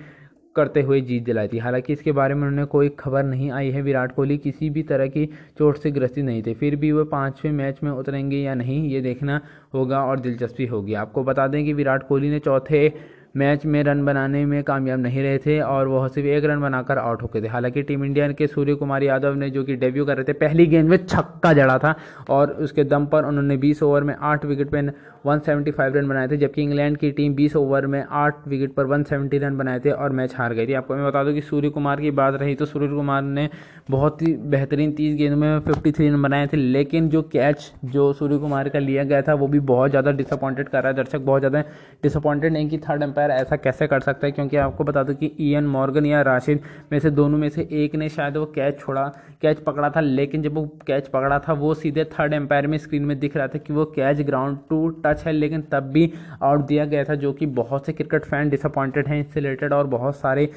करते 0.57 0.83
हुए 0.83 1.01
जीत 1.01 1.25
दिलाई 1.25 1.49
थी। 1.49 1.59
हालाँकि 1.59 1.93
इसके 1.93 2.13
बारे 2.13 2.35
में 2.35 2.47
उन्होंने 2.49 2.65
कोई 2.67 2.89
खबर 2.99 3.25
नहीं 3.25 3.51
आई 3.51 3.71
है। 3.71 3.83
विराट 3.83 4.13
कोहली 4.13 4.39
किसी 4.39 4.71
भी 4.71 4.83
तरह 4.83 5.07
की 5.07 5.27
चोट 5.59 5.79
से 5.79 5.91
ग्रसित 5.91 6.25
नहीं 6.25 6.43
थे। 6.43 6.55
फिर 6.55 6.77
भी 6.77 6.93
वो 6.93 7.05
पाँचवें 7.07 7.53
मैच 7.53 7.79
में 7.85 7.91
उतरेंगे 7.91 8.37
या 8.37 8.55
नहीं, 8.55 8.89
ये 8.89 9.01
देखना 9.01 9.41
होगा 9.75 10.05
और 10.05 10.21
दिलचस्पी 10.21 10.67
होगी। 10.67 10.95
आपको 10.97 11.25
बता 11.25 11.47
दें 11.47 11.65
कि 11.65 11.73
विराट 11.73 12.09
कोहली 12.09 12.31
ने 12.31 12.39
चौथे 12.39 12.93
मैच 13.37 13.65
में 13.67 13.83
रन 13.83 14.05
बनाने 14.05 14.45
में 14.47 14.63
कामयाब 14.65 15.01
नहीं 15.01 15.23
रहे 15.23 15.39
थे 15.39 15.59
और 15.61 15.89
वह 15.89 16.07
सिर्फ़ 16.09 16.29
एक 16.29 16.45
रन 16.45 16.61
बनाकर 16.61 16.99
आउट 16.99 17.23
हो 17.23 17.31
गए 17.35 17.43
थे। 17.43 17.49
हालाँकि 17.49 17.83
टीम 17.83 18.05
इंडिया 18.05 18.31
के 18.33 18.47
सूर्य 18.47 18.75
कुमार 18.75 19.03
यादव 19.03 19.35
ने 19.35 19.49
जो 19.51 19.65
कि 19.65 19.75
डेब्यू 19.77 20.05
कर 20.05 20.17
रहे 20.17 20.25
थे, 20.25 20.33
पहली 20.33 20.67
गेंद 20.67 20.89
में 20.89 20.97
छक्का 20.97 21.53
जड़ा 21.53 21.77
था 21.79 21.95
और 22.31 22.51
उसके 22.53 22.85
दम 22.85 23.07
पर 23.07 23.25
उन्होंने 23.25 23.57
20 23.57 23.83
ओवर 23.83 24.05
में 24.05 24.15
आठ 24.21 24.45
विकेट 24.45 24.71
पे 24.71 24.83
175 25.27 25.95
रन 25.95 26.09
बनाए 26.09 26.29
थे, 26.29 26.37
जबकि 26.37 26.63
इंग्लैंड 26.63 26.97
की 26.97 27.11
टीम 27.13 27.35
20 27.35 27.57
ओवर 27.57 27.87
में 27.87 28.03
8 28.15 28.47
विकेट 28.49 28.75
पर 28.75 28.87
170 28.87 29.39
रन 29.41 29.57
बनाए 29.59 29.81
थे 29.81 29.91
और 29.93 30.13
मैच 30.13 30.35
हार 30.37 30.55
गई 30.55 30.67
थी। 30.67 30.73
आपको 30.75 30.97
मैं 30.97 31.07
बता 31.07 31.23
दूँ 31.25 31.33
कि 31.35 31.41
सूर्य 31.43 31.69
कुमार 31.71 32.01
की 32.01 32.11
बात 32.13 32.35
रही 32.35 32.55
तो 32.55 32.67
सूर्य 32.67 32.89
कुमार 32.89 33.23
ने 33.23 33.49
बहुत 33.91 34.23
ही 34.23 34.33
बेहतरीन 34.47 34.93
तीस 34.93 35.15
गेंदों 35.17 35.37
में 35.37 35.61
53 35.63 36.01
रन 36.03 36.23
बनाए 36.23 36.47
थे, 36.47 36.57
लेकिन 36.57 37.09
जो 37.09 37.23
कैच 37.25 37.73
जो 37.87 38.13
सूर्य 38.13 38.39
कुमार 38.39 38.69
का 38.69 38.79
लिया 38.79 39.05
गया 39.05 39.23
था, 39.23 39.35
वो 39.35 39.47
भी 39.49 39.61
बहुत 39.63 39.91
ज़्यादा 39.91 40.11
डिसअपॉइंटेड 40.13 40.69
कर 40.69 40.79
रहा 40.79 40.89
है। 40.89 40.97
दर्शक 40.97 41.21
बहुत 41.21 41.41
ज़्यादा 41.41 41.61
डिसअपॉइंटेड 42.03 42.53
नहीं 42.53 42.69
कि 42.69 42.79
थर्ड 42.81 43.03
एम्पायर 43.03 43.31
ऐसा 43.31 43.57
कैसे 43.59 43.87
कर 43.87 44.01
सकता 44.01 44.27
है, 44.27 44.33
क्योंकि 44.33 44.57
आपको 44.59 44.85
बता 44.85 45.03
दूँ 45.03 45.15
कि 45.15 45.33
ईएन 45.41 45.67
मॉर्गन 45.69 46.07
या 46.07 46.23
राशिद 46.23 46.61
में 46.93 46.99
से 46.99 47.11
दोनों 47.13 47.39
में 47.39 47.49
से 47.51 47.69
एक 47.75 47.95
ने 47.95 48.09
शायद 48.09 48.37
वो 48.37 48.45
कैच 48.55 48.79
छोड़ा 48.81 49.07
कैच 49.43 49.59
पकड़ा 49.61 49.91
था, 49.91 50.01
लेकिन 50.01 50.43
जब 50.43 50.55
वो 50.55 50.65
कैच 50.87 51.09
पकड़ा 51.09 51.39
था, 51.39 51.53
वो 51.53 51.75
सीधे 51.77 52.05
थर्ड 52.13 52.33
एम्पायर 52.35 52.67
में 52.67 52.79
स्क्रीन 52.79 53.05
में 53.05 53.19
दिख 53.19 53.37
रहा 53.37 53.47
था 53.47 53.59
कि 53.59 53.73
वो 53.73 53.85
कैच 53.97 54.21
ग्राउंड 54.23 54.59
टू 54.71 54.89
टच 55.05 55.16
है, 55.19 55.33
लेकिन 55.33 55.63
तब 55.73 55.91
भी 55.93 56.13
आउट 56.43 56.67
दिया 56.67 56.85
गया 56.85 57.05
था, 57.05 57.15
जो 57.17 57.33
कि 57.33 57.47
बहुत 57.47 57.87
से 57.87 57.93
क्रिकेट 57.93 58.25
फ़ैन 58.25 58.49
डिसअपॉइंटेड 58.51 59.09
हैं 59.09 59.21
इससे 59.21 59.41
रिलेटेड 59.41 59.73
और 59.73 59.87
बहुत 59.89 60.17
सारे 60.17 60.51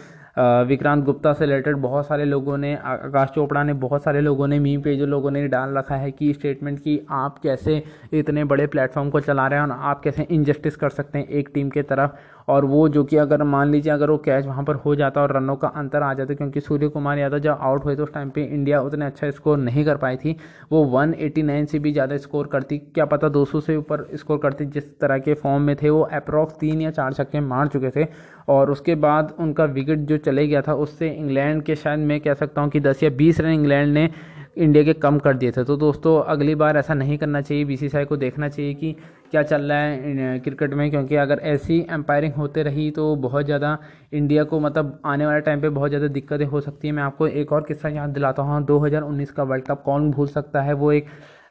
विक्रांत 0.67 1.03
गुप्ता 1.03 1.31
से 1.33 1.45
रिलेटेड 1.45 1.75
बहुत 1.77 2.07
सारे 2.07 2.25
लोगों 2.25 2.57
ने 2.57 2.73
आकाश 2.75 3.29
चोपड़ा 3.35 3.63
ने, 3.63 3.73
बहुत 3.75 4.03
सारे 4.03 4.21
लोगों 4.21 4.47
ने 4.47 4.59
मीम 4.59 4.81
पेज 4.81 5.01
लोगों 5.01 5.31
ने 5.31 5.47
डाल 5.47 5.77
रखा 5.77 5.95
है 5.95 6.11
कि 6.11 6.33
स्टेटमेंट 6.33 6.79
कि 6.79 6.99
आप 7.11 7.39
कैसे 7.43 7.81
इतने 8.13 8.43
बड़े 8.43 8.67
प्लेटफॉर्म 8.67 9.09
को 9.09 9.19
चला 9.19 9.47
रहे 9.47 9.59
हैं 9.59 9.65
और 9.65 9.77
आप 9.81 10.01
कैसे 10.03 10.27
इनजस्टिस 10.31 10.75
कर 10.75 10.89
सकते 10.89 11.17
हैं 11.19 11.27
एक 11.27 11.49
टीम 11.53 11.69
के 11.69 11.81
तरफ़। 11.83 12.11
और 12.49 12.65
वो 12.65 12.87
जो 12.89 13.03
कि 13.03 13.17
अगर 13.17 13.43
मान 13.45 13.71
लीजिए 13.71 13.91
अगर 13.93 14.09
वो 14.09 14.17
कैच 14.17 14.45
वहाँ 14.45 14.63
पर 14.63 14.75
हो 14.75 14.95
जाता 14.95 15.21
और 15.21 15.35
रनों 15.35 15.55
का 15.55 15.67
अंतर 15.67 16.03
आ 16.03 16.13
जाता, 16.13 16.33
क्योंकि 16.33 16.61
सूर्य 16.61 16.87
कुमार 16.89 17.17
यादव 17.17 17.39
जब 17.39 17.57
आउट 17.61 17.85
हुए 17.85 17.95
तो 17.95 18.03
उस 18.03 18.13
टाइम 18.13 18.29
पे 18.29 18.43
इंडिया 18.43 18.81
उतने 18.81 19.05
अच्छा 19.05 19.29
स्कोर 19.31 19.57
नहीं 19.59 19.83
कर 19.85 19.97
पाई 19.97 20.17
थी। 20.17 20.35
वो 20.71 20.83
189 20.87 21.65
से 21.65 21.79
भी 21.79 21.91
ज़्यादा 21.93 22.17
स्कोर 22.17 22.47
करती, 22.47 22.77
क्या 22.77 23.05
पता 23.05 23.29
200 23.29 23.61
से 23.61 23.75
ऊपर 23.75 24.07
स्कोर 24.15 24.37
करती, 24.37 24.65
जिस 24.67 24.99
तरह 24.99 25.17
के 25.19 25.33
फॉर्म 25.35 25.63
में 25.63 25.75
थे, 25.75 25.89
वो 25.89 26.01
अप्रॉक्स 26.01 26.59
तीन 26.59 26.81
या 26.81 26.91
चार 26.91 27.13
छक्के 27.13 27.39
मार 27.41 27.67
चुके 27.67 27.89
थे। 27.95 28.07
और 28.49 28.71
उसके 28.71 28.95
बाद 28.97 29.33
उनका 29.39 29.65
विकेट 29.67 29.99
जो 30.01 30.17
चले 30.19 30.47
गया 30.47 30.61
था, 30.61 30.73
उससे 30.75 31.09
इंग्लैंड 31.09 31.63
के 31.63 31.75
शायद 31.75 31.99
मैं 32.01 32.19
कह 32.21 32.33
सकता 32.35 32.61
हूँ 32.61 32.69
कि 32.69 32.79
दस 32.79 33.03
या 33.03 33.09
बीस 33.11 33.41
रन 33.41 33.51
इंग्लैंड 33.51 33.93
ने 33.93 34.09
इंडिया 34.57 34.83
के 34.83 34.93
कम 34.95 35.17
कर 35.19 35.33
दिए 35.33 35.51
थे। 35.51 35.63
तो 35.63 35.75
दोस्तों, 35.77 36.19
अगली 36.23 36.55
बार 36.55 36.77
ऐसा 36.77 36.93
नहीं 36.93 37.17
करना 37.17 37.41
चाहिए 37.41 37.65
बीसीसीआई 37.65 38.05
को 38.05 38.17
देखना 38.17 38.49
चाहिए 38.49 38.73
कि 38.73 38.95
क्या 39.31 39.41
चल 39.43 39.61
रहा 39.61 39.77
है 39.79 40.39
क्रिकेट 40.39 40.73
में? 40.73 40.89
क्योंकि 40.91 41.15
अगर 41.17 41.39
ऐसी 41.45 41.79
एम्पायरिंग 41.91 42.33
होते 42.33 42.63
रही 42.63 42.89
तो 42.91 43.15
बहुत 43.17 43.45
ज़्यादा 43.45 43.77
इंडिया 44.13 44.43
को 44.43 44.59
मतलब 44.59 44.99
आने 45.05 45.25
वाले 45.25 45.41
टाइम 45.41 45.61
पे 45.61 45.69
बहुत 45.69 45.89
ज़्यादा 45.89 46.07
दिक्कतें 46.09 46.45
हो 46.45 46.61
सकती 46.61 46.87
हैं। 46.87 46.95
मैं 46.95 47.03
आपको 47.03 47.27
एक 47.27 47.51
और 47.53 47.63
किस्सा 47.63 47.89
याद 47.89 48.09
दिलाता 48.09 48.41
हूँ। 48.41 48.65
2019 48.65 49.31
का 49.31 49.43
वर्ल्ड 49.43 49.65
कप 49.65 49.83
कौन 49.85 50.09
भूल 50.11 50.27
सकता 50.29 50.61
है? 50.61 50.73
वो 50.73 50.91
एक 50.91 51.07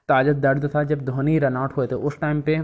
ताज़ा 0.09 0.33
दर्द 0.35 0.71
था 0.75 0.83
जब 0.85 1.05
धोनी 1.05 1.39
रन 1.39 1.57
आउट 1.57 1.77
हुए 1.77 1.87
थे। 1.87 1.95
उस 1.97 2.21
टाइम 2.21 2.41
पे 2.43 2.61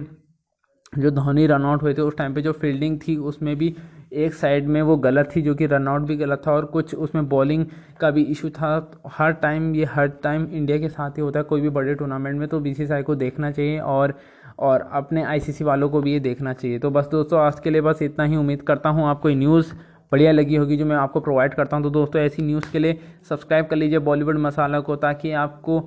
जो 0.99 1.11
धोनी 1.11 1.47
रन 1.47 1.63
आउट 1.63 1.83
हुए 1.83 1.95
थे, 1.95 2.03
उस 2.03 2.17
टाइम 2.17 2.35
पे 2.35 2.43
जो 2.43 2.53
फील्डिंग 2.53 2.99
थी, 2.99 3.17
उसमें 3.19 3.57
भी 3.57 3.75
एक 4.15 4.35
साइड 4.35 4.67
में 4.67 4.81
वो 4.83 4.97
गलत 4.97 5.31
थी, 5.37 5.43
जो 5.43 5.55
कि 5.55 5.67
रन 5.67 5.89
आउट 5.89 6.03
भी 6.03 6.17
गलत 6.17 6.43
था 6.47 6.53
और 6.53 6.65
कुछ 6.67 6.95
उसमें 6.97 7.29
बॉलिंग 7.29 7.65
का 8.01 8.11
भी 8.11 8.23
इशू 8.25 8.49
था। 8.51 8.69
हर 9.09 9.33
टाइम 9.33 9.75
ये, 9.75 9.85
हर 9.85 10.09
टाइम 10.23 10.47
इंडिया 10.47 10.79
के 10.79 10.89
साथ 10.89 11.11
ही 11.11 11.23
होता 11.23 11.39
है, 11.39 11.45
कोई 11.45 11.61
भी 11.61 11.69
बड़े 11.71 11.95
टूर्नामेंट 11.95 12.39
में 12.39 12.47
तो 12.49 12.61
बीसीसीआई 12.61 13.03
को 13.03 13.15
देखना 13.17 13.51
चाहिए 13.51 13.79
और 13.79 14.15
और 14.59 14.89
अपने 14.93 15.23
आईसीसी 15.25 15.65
वालों 15.65 15.89
को 15.89 16.01
भी 16.01 16.13
ये 16.13 16.19
देखना 16.21 16.53
चाहिए। 16.53 16.79
तो 16.79 16.91
बस 16.91 17.09
दोस्तों, 17.11 17.41
आज 17.41 17.59
के 17.61 17.71
लिए 17.71 17.81
बस 17.81 18.03
इतना 18.03 18.25
ही। 18.25 18.37
उम्मीद 18.37 18.63
करता 18.63 18.89
हूँ 18.89 19.07
आपको 19.07 19.29
न्यूज़ 19.29 19.73
बढ़िया 20.13 20.33
लगी 20.33 20.57
होगी, 20.57 20.77
जो 20.77 20.85
मैं 20.87 20.97
आपको 20.97 21.21
प्रोवाइड 21.21 21.55
करता 21.55 21.77
हूँ। 21.77 21.85
तो 21.85 21.91
दोस्तों, 21.91 22.21
ऐसी 22.23 22.43
न्यूज़ 22.43 22.71
के 22.73 22.79
लिए 22.79 22.99
सब्सक्राइब 23.29 23.67
कर 23.67 23.77
लीजिए 23.77 23.99
बॉलीवुड 24.01 24.39
मसाला 24.39 24.81
को, 24.81 24.97
ताकि 24.97 25.33
आपको 25.33 25.81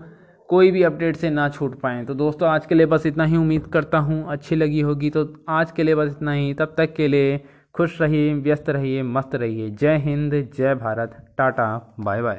कोई 0.48 0.72
भी 0.72 0.84
अपडेट 0.84 1.16
से 1.16 1.30
ना 1.30 1.50
छूट 1.50 1.80
पाएँ। 1.80 2.06
तो 2.06 2.14
दोस्तों, 2.14 2.50
आज 2.50 2.66
के 2.66 2.76
लिए 2.76 2.86
बस 2.86 3.06
इतना 3.06 3.26
ही। 3.26 3.38
उम्मीद 3.38 3.68
करता 3.68 3.98
हूँ 3.98 4.26
अच्छी 4.28 4.56
लगी 4.56 4.82
होगी। 4.82 5.10
तो 5.10 5.34
आज 5.50 5.72
के 5.72 5.84
लिए 5.84 5.96
बस 5.96 6.12
इतना 6.12 6.32
ही। 6.32 6.54
तब 6.54 6.74
तक 6.78 6.94
के 6.94 7.08
लिए 7.08 7.44
खुश 7.74 8.02
रहिए, 8.02 8.34
व्यस्त 8.34 8.70
रहिए, 8.70 9.04
मस्त 9.04 9.36
रहिए। 9.36 9.70
जय 9.70 9.98
हिंद, 9.98 10.50
जय 10.58 10.76
भारत। 10.76 11.36
Tata, 11.38 11.96
bye 12.00 12.22
bye. 12.22 12.36